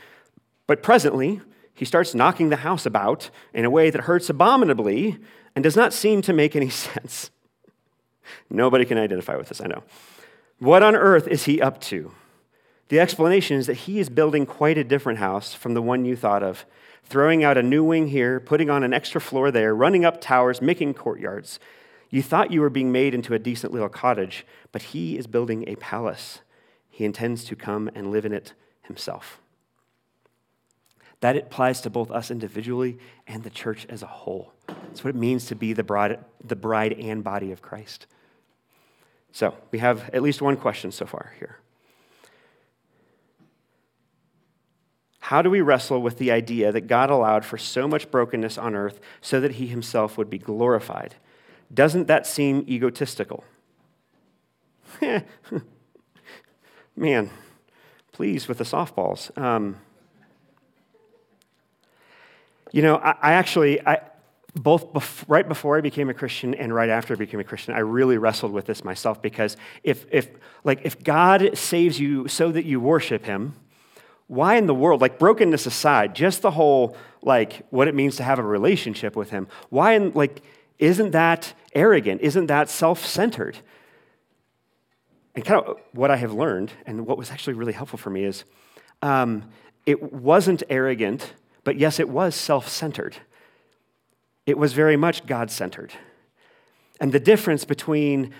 But 0.67 0.81
presently, 0.81 1.41
he 1.73 1.83
starts 1.83 2.15
knocking 2.15 2.47
the 2.47 2.55
house 2.57 2.85
about 2.85 3.29
in 3.53 3.65
a 3.65 3.69
way 3.69 3.89
that 3.89 4.01
hurts 4.01 4.29
abominably 4.29 5.17
and 5.53 5.63
does 5.63 5.75
not 5.75 5.91
seem 5.91 6.21
to 6.21 6.31
make 6.31 6.55
any 6.55 6.69
sense. 6.85 7.29
Nobody 8.49 8.85
can 8.85 8.97
identify 8.97 9.35
with 9.35 9.49
this, 9.49 9.59
I 9.59 9.67
know. 9.67 9.83
What 10.59 10.81
on 10.81 10.95
earth 10.95 11.27
is 11.27 11.43
he 11.43 11.61
up 11.61 11.81
to? 11.81 12.13
The 12.89 12.99
explanation 12.99 13.57
is 13.57 13.67
that 13.67 13.73
he 13.73 13.99
is 13.99 14.09
building 14.09 14.45
quite 14.45 14.77
a 14.77 14.83
different 14.83 15.19
house 15.19 15.53
from 15.53 15.73
the 15.73 15.81
one 15.81 16.05
you 16.05 16.15
thought 16.15 16.43
of, 16.43 16.65
throwing 17.03 17.43
out 17.43 17.57
a 17.57 17.63
new 17.63 17.83
wing 17.83 18.09
here, 18.09 18.39
putting 18.39 18.69
on 18.69 18.83
an 18.83 18.93
extra 18.93 19.19
floor 19.19 19.51
there, 19.51 19.75
running 19.75 20.05
up 20.05 20.21
towers, 20.21 20.61
making 20.61 20.93
courtyards. 20.93 21.59
You 22.09 22.21
thought 22.21 22.51
you 22.51 22.61
were 22.61 22.69
being 22.69 22.91
made 22.91 23.13
into 23.13 23.33
a 23.33 23.39
decent 23.39 23.73
little 23.73 23.89
cottage, 23.89 24.45
but 24.71 24.81
he 24.83 25.17
is 25.17 25.25
building 25.25 25.67
a 25.67 25.75
palace. 25.77 26.41
He 26.89 27.05
intends 27.05 27.43
to 27.45 27.55
come 27.55 27.89
and 27.95 28.11
live 28.11 28.25
in 28.25 28.33
it 28.33 28.53
himself. 28.83 29.39
That 31.21 31.37
applies 31.37 31.81
to 31.81 31.89
both 31.89 32.11
us 32.11 32.29
individually 32.29 32.99
and 33.25 33.43
the 33.43 33.49
church 33.49 33.87
as 33.89 34.03
a 34.03 34.07
whole. 34.07 34.53
That's 34.67 35.03
what 35.03 35.09
it 35.09 35.15
means 35.15 35.47
to 35.47 35.55
be 35.55 35.73
the 35.73 35.83
bride, 35.83 36.19
the 36.43 36.55
bride 36.55 36.93
and 36.93 37.23
body 37.23 37.51
of 37.51 37.61
Christ. 37.61 38.05
So, 39.31 39.55
we 39.71 39.79
have 39.79 40.09
at 40.13 40.21
least 40.21 40.41
one 40.41 40.55
question 40.55 40.91
so 40.91 41.05
far 41.05 41.33
here. 41.39 41.57
How 45.29 45.41
do 45.41 45.49
we 45.49 45.61
wrestle 45.61 46.03
with 46.03 46.19
the 46.19 46.29
idea 46.29 46.71
that 46.71 46.81
God 46.81 47.09
allowed 47.09 47.45
for 47.45 47.57
so 47.57 47.87
much 47.87 48.11
brokenness 48.11 48.59
on 48.59 48.75
earth 48.75 48.99
so 49.21 49.41
that 49.41 49.53
he 49.53 49.65
himself 49.65 50.19
would 50.19 50.29
be 50.29 50.37
glorified? 50.37 51.15
Doesn't 51.73 52.05
that 52.05 52.27
seem 52.27 52.63
egotistical? 52.69 53.43
Man, 56.95 57.31
please 58.11 58.47
with 58.47 58.59
the 58.59 58.65
softballs. 58.65 59.35
Um, 59.35 59.77
you 62.71 62.83
know, 62.83 62.97
I, 62.97 63.15
I 63.19 63.33
actually, 63.33 63.81
I, 63.81 64.01
both 64.53 64.93
bef- 64.93 65.25
right 65.27 65.47
before 65.47 65.75
I 65.75 65.81
became 65.81 66.11
a 66.11 66.13
Christian 66.13 66.53
and 66.53 66.71
right 66.71 66.91
after 66.91 67.15
I 67.15 67.17
became 67.17 67.39
a 67.39 67.43
Christian, 67.43 67.73
I 67.73 67.79
really 67.79 68.19
wrestled 68.19 68.51
with 68.51 68.67
this 68.67 68.83
myself 68.83 69.23
because 69.23 69.57
if, 69.83 70.05
if, 70.11 70.29
like, 70.63 70.81
if 70.83 71.03
God 71.03 71.57
saves 71.57 71.99
you 71.99 72.27
so 72.27 72.51
that 72.51 72.65
you 72.65 72.79
worship 72.79 73.25
Him, 73.25 73.55
why 74.27 74.55
in 74.55 74.65
the 74.65 74.75
world, 74.75 75.01
like 75.01 75.19
brokenness 75.19 75.65
aside, 75.65 76.15
just 76.15 76.41
the 76.41 76.51
whole, 76.51 76.97
like, 77.21 77.65
what 77.69 77.87
it 77.87 77.95
means 77.95 78.15
to 78.17 78.23
have 78.23 78.39
a 78.39 78.43
relationship 78.43 79.15
with 79.15 79.29
Him, 79.29 79.47
why, 79.69 79.93
in, 79.93 80.11
like, 80.13 80.41
isn't 80.79 81.11
that 81.11 81.53
arrogant? 81.73 82.21
Isn't 82.21 82.47
that 82.47 82.69
self 82.69 83.05
centered? 83.05 83.57
And 85.35 85.43
kind 85.43 85.63
of 85.63 85.77
what 85.91 86.11
I 86.11 86.15
have 86.15 86.33
learned, 86.33 86.71
and 86.85 87.05
what 87.05 87.17
was 87.17 87.29
actually 87.29 87.53
really 87.53 87.73
helpful 87.73 87.99
for 87.99 88.09
me 88.09 88.23
is 88.23 88.45
um, 89.01 89.49
it 89.85 90.13
wasn't 90.13 90.63
arrogant 90.69 91.33
but 91.65 91.77
yes, 91.77 91.99
it 91.99 92.07
was 92.07 92.33
self 92.33 92.69
centered. 92.69 93.17
It 94.45 94.57
was 94.57 94.71
very 94.71 94.95
much 94.95 95.25
God 95.25 95.51
centered. 95.51 95.91
And 97.01 97.11
the 97.11 97.19
difference 97.19 97.65
between 97.65 98.33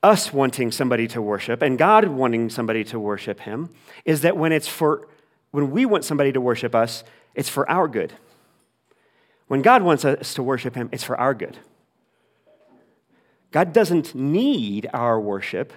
us 0.00 0.32
wanting 0.32 0.70
somebody 0.70 1.08
to 1.08 1.20
worship 1.20 1.60
and 1.60 1.76
God 1.76 2.06
wanting 2.06 2.50
somebody 2.50 2.84
to 2.84 3.00
worship 3.00 3.40
him 3.40 3.70
is 4.04 4.20
that 4.20 4.36
when 4.36 4.52
it's 4.52 4.68
for 4.68 5.08
when 5.50 5.70
we 5.70 5.86
want 5.86 6.04
somebody 6.04 6.32
to 6.32 6.40
worship 6.40 6.74
us, 6.74 7.04
it's 7.34 7.48
for 7.48 7.68
our 7.70 7.88
good. 7.88 8.12
When 9.46 9.62
God 9.62 9.82
wants 9.82 10.04
us 10.04 10.34
to 10.34 10.42
worship 10.42 10.74
Him, 10.74 10.88
it's 10.92 11.04
for 11.04 11.18
our 11.18 11.34
good. 11.34 11.56
God 13.50 13.72
doesn't 13.72 14.14
need 14.14 14.88
our 14.92 15.18
worship. 15.18 15.72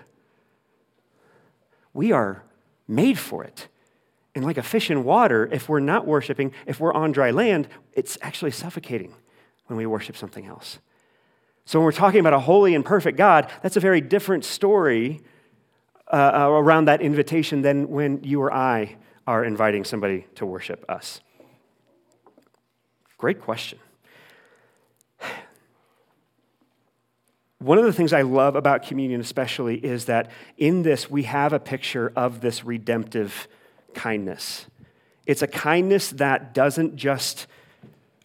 We 1.93 2.11
are 2.11 2.43
made 2.87 3.17
for 3.17 3.43
it. 3.43 3.69
And 4.35 4.43
like 4.45 4.57
a 4.57 4.63
fish 4.63 4.89
in 4.89 5.03
water, 5.03 5.47
if 5.51 5.69
we're 5.69 5.79
not 5.79 6.05
worshiping, 6.05 6.53
if 6.65 6.79
we're 6.79 6.93
on 6.93 7.11
dry 7.11 7.31
land, 7.31 7.67
it's 7.93 8.17
actually 8.21 8.51
suffocating 8.51 9.13
when 9.67 9.77
we 9.77 9.85
worship 9.85 10.17
something 10.17 10.45
else. 10.45 10.79
So 11.65 11.79
when 11.79 11.85
we're 11.85 11.91
talking 11.93 12.19
about 12.19 12.33
a 12.33 12.39
holy 12.39 12.75
and 12.75 12.83
perfect 12.83 13.17
God, 13.17 13.49
that's 13.61 13.77
a 13.77 13.81
very 13.81 14.01
different 14.01 14.43
story 14.43 15.21
uh, 16.11 16.31
uh 16.33 16.49
around 16.49 16.85
that 16.85 17.01
invitation 17.01 17.61
than 17.61 17.89
when 17.89 18.21
you 18.23 18.41
or 18.41 18.53
I 18.53 18.97
are 19.27 19.43
inviting 19.45 19.83
somebody 19.83 20.25
to 20.35 20.45
worship 20.45 20.83
us. 20.89 21.21
Great 23.17 23.41
question. 23.41 23.79
One 27.59 27.77
of 27.77 27.85
the 27.85 27.93
things 27.93 28.11
I 28.11 28.23
love 28.23 28.55
about 28.55 28.81
communion, 28.81 29.21
especially, 29.21 29.77
is 29.77 30.05
that 30.05 30.31
in 30.57 30.81
this 30.81 31.11
we 31.11 31.23
have 31.23 31.53
a 31.53 31.59
picture 31.59 32.11
of 32.15 32.41
this 32.41 32.63
redemptive 32.63 33.47
kindness. 33.93 34.65
It's 35.27 35.43
a 35.43 35.47
kindness 35.47 36.09
that 36.11 36.55
doesn't 36.55 36.95
just 36.95 37.45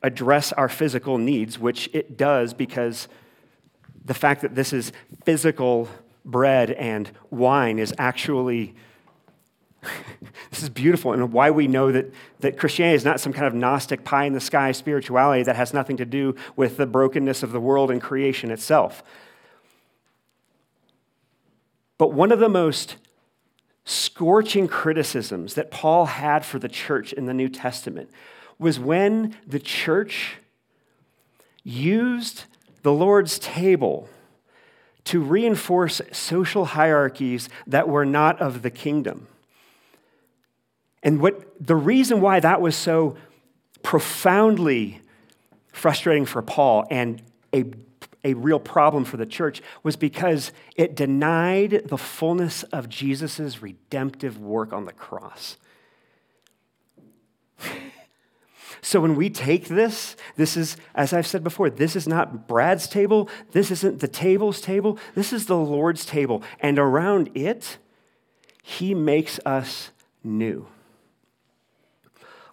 address 0.02 0.52
our 0.52 0.70
physical 0.70 1.18
needs, 1.18 1.59
which 1.59 1.90
it 1.92 2.16
does 2.16 2.54
because 2.54 3.09
the 4.04 4.14
fact 4.14 4.40
that 4.40 4.54
this 4.54 4.72
is 4.72 4.92
physical 5.24 5.88
bread 6.24 6.70
and 6.70 7.11
wine 7.30 7.78
is 7.78 7.92
actually 7.98 8.74
this 10.51 10.62
is 10.62 10.68
beautiful 10.68 11.12
and 11.12 11.33
why 11.33 11.51
we 11.51 11.66
know 11.66 11.92
that, 11.92 12.12
that 12.40 12.59
Christianity 12.59 12.96
is 12.96 13.05
not 13.05 13.20
some 13.20 13.33
kind 13.33 13.46
of 13.46 13.55
Gnostic 13.55 14.05
pie 14.05 14.25
in 14.25 14.33
the 14.33 14.40
sky 14.40 14.72
spirituality 14.72 15.42
that 15.42 15.57
has 15.57 15.72
nothing 15.72 15.96
to 15.99 16.05
do 16.05 16.35
with 16.57 16.77
the 16.77 16.87
brokenness 16.87 17.42
of 17.42 17.53
the 17.53 17.61
world 17.61 17.90
and 17.90 18.01
creation 18.01 18.51
itself. 18.51 19.03
But 21.99 22.12
one 22.12 22.33
of 22.33 22.38
the 22.38 22.49
most 22.49 22.96
scorching 23.85 24.68
criticisms 24.68 25.55
that 25.55 25.70
Paul 25.70 26.07
had 26.07 26.44
for 26.44 26.59
the 26.59 26.68
church 26.68 27.12
in 27.12 27.27
the 27.27 27.35
New 27.35 27.49
Testament 27.49 28.11
was 28.59 28.79
when 28.79 29.37
the 29.46 29.61
church 29.61 30.37
used 31.62 32.44
the 32.83 32.92
Lord's 32.92 33.38
table 33.38 34.09
to 35.05 35.20
reinforce 35.20 36.01
social 36.12 36.66
hierarchies 36.66 37.49
that 37.66 37.88
were 37.88 38.05
not 38.05 38.40
of 38.40 38.62
the 38.62 38.70
kingdom. 38.70 39.29
And 41.07 41.21
what 41.21 41.64
the 41.64 41.77
reason 41.77 42.21
why 42.21 42.40
that 42.40 42.61
was 42.61 42.75
so 42.75 43.16
profoundly 43.85 45.01
frustrating 45.73 46.27
for 46.27 46.42
Paul 46.42 46.85
and 46.90 47.23
a, 47.55 47.66
a 48.25 48.35
real 48.35 48.59
problem 48.59 49.05
for 49.05 49.16
the 49.16 49.25
church 49.25 49.62
was 49.85 49.95
because 49.95 50.51
it 50.75 50.97
denied 50.97 51.83
the 51.87 51.97
fullness 51.97 52.64
of 52.64 52.88
Jesus' 52.88 53.62
redemptive 53.62 54.37
work 54.40 54.73
on 54.73 54.85
the 54.85 54.92
cross. 54.92 55.57
So 58.83 59.01
when 59.01 59.16
we 59.16 59.31
take 59.31 59.66
this, 59.66 60.14
this 60.37 60.57
is, 60.57 60.77
as 60.95 61.12
I've 61.12 61.27
said 61.27 61.42
before, 61.42 61.71
this 61.71 61.97
is 61.97 62.07
not 62.07 62.47
Brad's 62.47 62.87
table. 62.87 63.29
This 63.51 63.73
isn't 63.73 63.99
the 63.99 64.07
table's 64.07 64.61
table. 64.61 64.97
This 65.16 65.33
is 65.33 65.47
the 65.47 65.57
Lord's 65.57 66.05
table. 66.05 66.45
And 66.61 66.79
around 66.79 67.31
it, 67.35 67.79
he 68.62 68.95
makes 68.95 69.40
us 69.45 69.90
new. 70.23 70.69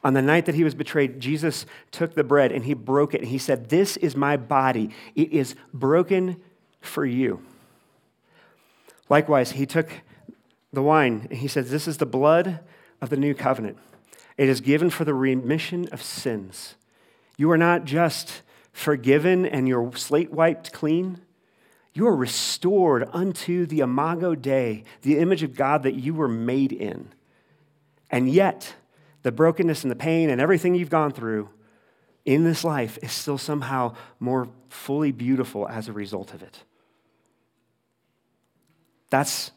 On 0.03 0.13
the 0.13 0.21
night 0.21 0.45
that 0.45 0.55
he 0.55 0.63
was 0.63 0.75
betrayed, 0.75 1.19
Jesus 1.19 1.65
took 1.91 2.13
the 2.13 2.23
bread 2.23 2.51
and 2.51 2.65
he 2.65 2.73
broke 2.73 3.13
it 3.13 3.21
and 3.21 3.29
he 3.29 3.37
said, 3.37 3.69
This 3.69 3.95
is 3.97 4.15
my 4.15 4.35
body. 4.35 4.89
It 5.15 5.31
is 5.31 5.55
broken 5.73 6.41
for 6.81 7.05
you. 7.05 7.41
Likewise, 9.09 9.51
he 9.51 9.65
took 9.65 9.89
the 10.73 10.81
wine 10.81 11.27
and 11.29 11.39
he 11.39 11.47
said, 11.47 11.67
This 11.67 11.87
is 11.87 11.97
the 11.97 12.05
blood 12.05 12.59
of 12.99 13.09
the 13.09 13.17
new 13.17 13.33
covenant. 13.33 13.77
It 14.37 14.49
is 14.49 14.61
given 14.61 14.89
for 14.89 15.05
the 15.05 15.13
remission 15.13 15.87
of 15.91 16.01
sins. 16.01 16.75
You 17.37 17.49
are 17.51 17.57
not 17.57 17.85
just 17.85 18.41
forgiven 18.73 19.45
and 19.45 19.67
your 19.67 19.95
slate 19.95 20.31
wiped 20.31 20.73
clean. 20.73 21.21
You 21.93 22.07
are 22.07 22.15
restored 22.15 23.07
unto 23.13 23.65
the 23.65 23.79
imago 23.81 24.35
Dei, 24.35 24.83
the 25.03 25.19
image 25.19 25.43
of 25.43 25.55
God 25.55 25.83
that 25.83 25.93
you 25.93 26.13
were 26.13 26.27
made 26.27 26.71
in. 26.71 27.09
And 28.09 28.29
yet, 28.29 28.75
the 29.23 29.31
brokenness 29.31 29.83
and 29.83 29.91
the 29.91 29.95
pain 29.95 30.29
and 30.29 30.39
everything 30.39 30.75
you've 30.75 30.89
gone 30.89 31.11
through 31.11 31.49
in 32.25 32.43
this 32.43 32.63
life 32.63 32.97
is 33.01 33.11
still 33.11 33.37
somehow 33.37 33.95
more 34.19 34.47
fully 34.69 35.11
beautiful 35.11 35.67
as 35.67 35.87
a 35.87 35.93
result 35.93 36.33
of 36.33 36.41
it. 36.41 36.63
That's 39.09 39.51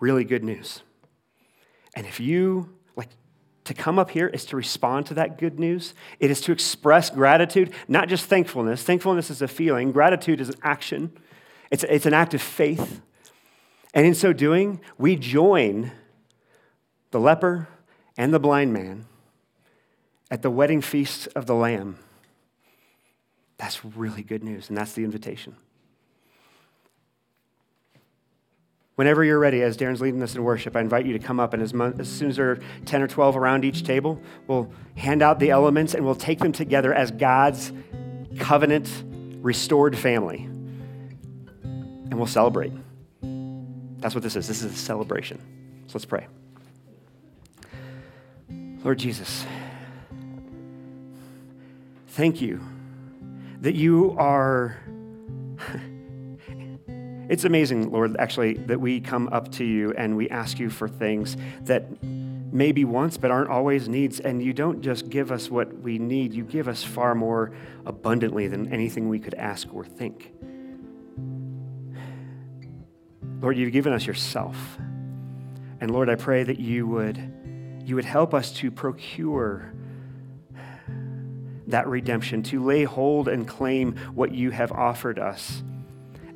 really 0.00 0.24
good 0.24 0.44
news. 0.44 0.82
And 1.94 2.06
if 2.06 2.20
you, 2.20 2.74
like, 2.96 3.08
to 3.64 3.74
come 3.74 3.98
up 3.98 4.10
here 4.10 4.28
is 4.28 4.44
to 4.46 4.56
respond 4.56 5.06
to 5.06 5.14
that 5.14 5.38
good 5.38 5.58
news. 5.58 5.92
It 6.20 6.30
is 6.30 6.40
to 6.42 6.52
express 6.52 7.10
gratitude, 7.10 7.72
not 7.88 8.08
just 8.08 8.26
thankfulness. 8.26 8.82
Thankfulness 8.82 9.30
is 9.30 9.42
a 9.42 9.48
feeling, 9.48 9.92
gratitude 9.92 10.40
is 10.40 10.48
an 10.48 10.56
action, 10.62 11.12
it's, 11.70 11.84
it's 11.84 12.06
an 12.06 12.14
act 12.14 12.34
of 12.34 12.40
faith. 12.40 13.00
And 13.92 14.06
in 14.06 14.14
so 14.14 14.32
doing, 14.32 14.80
we 14.96 15.16
join 15.16 15.90
the 17.10 17.20
leper, 17.20 17.68
and 18.18 18.34
the 18.34 18.40
blind 18.40 18.72
man 18.72 19.06
at 20.30 20.42
the 20.42 20.50
wedding 20.50 20.82
feast 20.82 21.28
of 21.34 21.46
the 21.46 21.54
Lamb. 21.54 21.96
That's 23.56 23.82
really 23.84 24.22
good 24.22 24.44
news, 24.44 24.68
and 24.68 24.76
that's 24.76 24.92
the 24.92 25.04
invitation. 25.04 25.56
Whenever 28.96 29.22
you're 29.22 29.38
ready, 29.38 29.62
as 29.62 29.76
Darren's 29.76 30.00
leading 30.00 30.20
us 30.22 30.34
in 30.34 30.42
worship, 30.42 30.74
I 30.74 30.80
invite 30.80 31.06
you 31.06 31.12
to 31.12 31.20
come 31.20 31.38
up, 31.38 31.54
and 31.54 31.62
as, 31.62 31.72
as 32.00 32.08
soon 32.08 32.30
as 32.30 32.36
there 32.36 32.50
are 32.50 32.58
10 32.84 33.02
or 33.02 33.06
12 33.06 33.36
around 33.36 33.64
each 33.64 33.84
table, 33.84 34.20
we'll 34.48 34.70
hand 34.96 35.22
out 35.22 35.38
the 35.38 35.50
elements 35.50 35.94
and 35.94 36.04
we'll 36.04 36.16
take 36.16 36.40
them 36.40 36.50
together 36.50 36.92
as 36.92 37.12
God's 37.12 37.72
covenant 38.40 38.90
restored 39.40 39.96
family. 39.96 40.48
And 41.62 42.14
we'll 42.14 42.26
celebrate. 42.26 42.72
That's 44.00 44.14
what 44.16 44.24
this 44.24 44.34
is. 44.34 44.48
This 44.48 44.64
is 44.64 44.72
a 44.72 44.76
celebration. 44.76 45.38
So 45.86 45.92
let's 45.94 46.04
pray. 46.04 46.26
Lord 48.84 48.98
Jesus, 48.98 49.44
thank 52.08 52.40
you 52.40 52.60
that 53.60 53.74
you 53.74 54.14
are. 54.16 54.76
it's 57.28 57.42
amazing, 57.42 57.90
Lord, 57.90 58.16
actually, 58.18 58.54
that 58.54 58.80
we 58.80 59.00
come 59.00 59.28
up 59.32 59.50
to 59.52 59.64
you 59.64 59.92
and 59.94 60.16
we 60.16 60.28
ask 60.30 60.60
you 60.60 60.70
for 60.70 60.88
things 60.88 61.36
that 61.62 61.86
maybe 62.02 62.84
once 62.84 63.16
but 63.16 63.32
aren't 63.32 63.50
always 63.50 63.88
needs. 63.88 64.20
And 64.20 64.40
you 64.40 64.52
don't 64.52 64.80
just 64.80 65.08
give 65.08 65.32
us 65.32 65.50
what 65.50 65.76
we 65.80 65.98
need, 65.98 66.32
you 66.32 66.44
give 66.44 66.68
us 66.68 66.84
far 66.84 67.16
more 67.16 67.52
abundantly 67.84 68.46
than 68.46 68.72
anything 68.72 69.08
we 69.08 69.18
could 69.18 69.34
ask 69.34 69.66
or 69.74 69.84
think. 69.84 70.32
Lord, 73.40 73.56
you've 73.56 73.72
given 73.72 73.92
us 73.92 74.06
yourself. 74.06 74.78
And 75.80 75.90
Lord, 75.90 76.08
I 76.08 76.14
pray 76.14 76.44
that 76.44 76.58
you 76.58 76.86
would 76.86 77.37
you 77.88 77.94
would 77.94 78.04
help 78.04 78.34
us 78.34 78.52
to 78.52 78.70
procure 78.70 79.72
that 81.68 81.86
redemption, 81.86 82.42
to 82.42 82.62
lay 82.62 82.84
hold 82.84 83.28
and 83.28 83.48
claim 83.48 83.96
what 84.14 84.32
you 84.32 84.50
have 84.50 84.70
offered 84.72 85.18
us, 85.18 85.62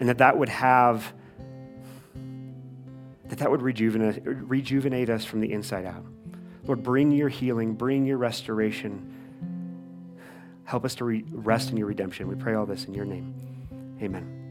and 0.01 0.09
that 0.09 0.19
that 0.19 0.38
would 0.38 0.49
have 0.49 1.12
that 3.27 3.38
that 3.38 3.51
would 3.51 3.62
rejuvenate, 3.62 4.23
rejuvenate 4.25 5.09
us 5.09 5.25
from 5.25 5.41
the 5.41 5.53
inside 5.53 5.85
out. 5.85 6.05
Lord, 6.65 6.83
bring 6.83 7.12
your 7.12 7.29
healing, 7.29 7.75
bring 7.75 8.07
your 8.07 8.19
restoration. 8.19 9.11
Help 10.65 10.85
us 10.85 10.95
to 10.97 11.05
re- 11.05 11.25
rest 11.31 11.71
in 11.71 11.77
your 11.77 11.87
redemption. 11.87 12.29
We 12.29 12.35
pray 12.35 12.55
all 12.55 12.67
this 12.67 12.85
in 12.85 12.95
your 12.95 13.05
name. 13.05 13.35
Amen. 14.03 14.42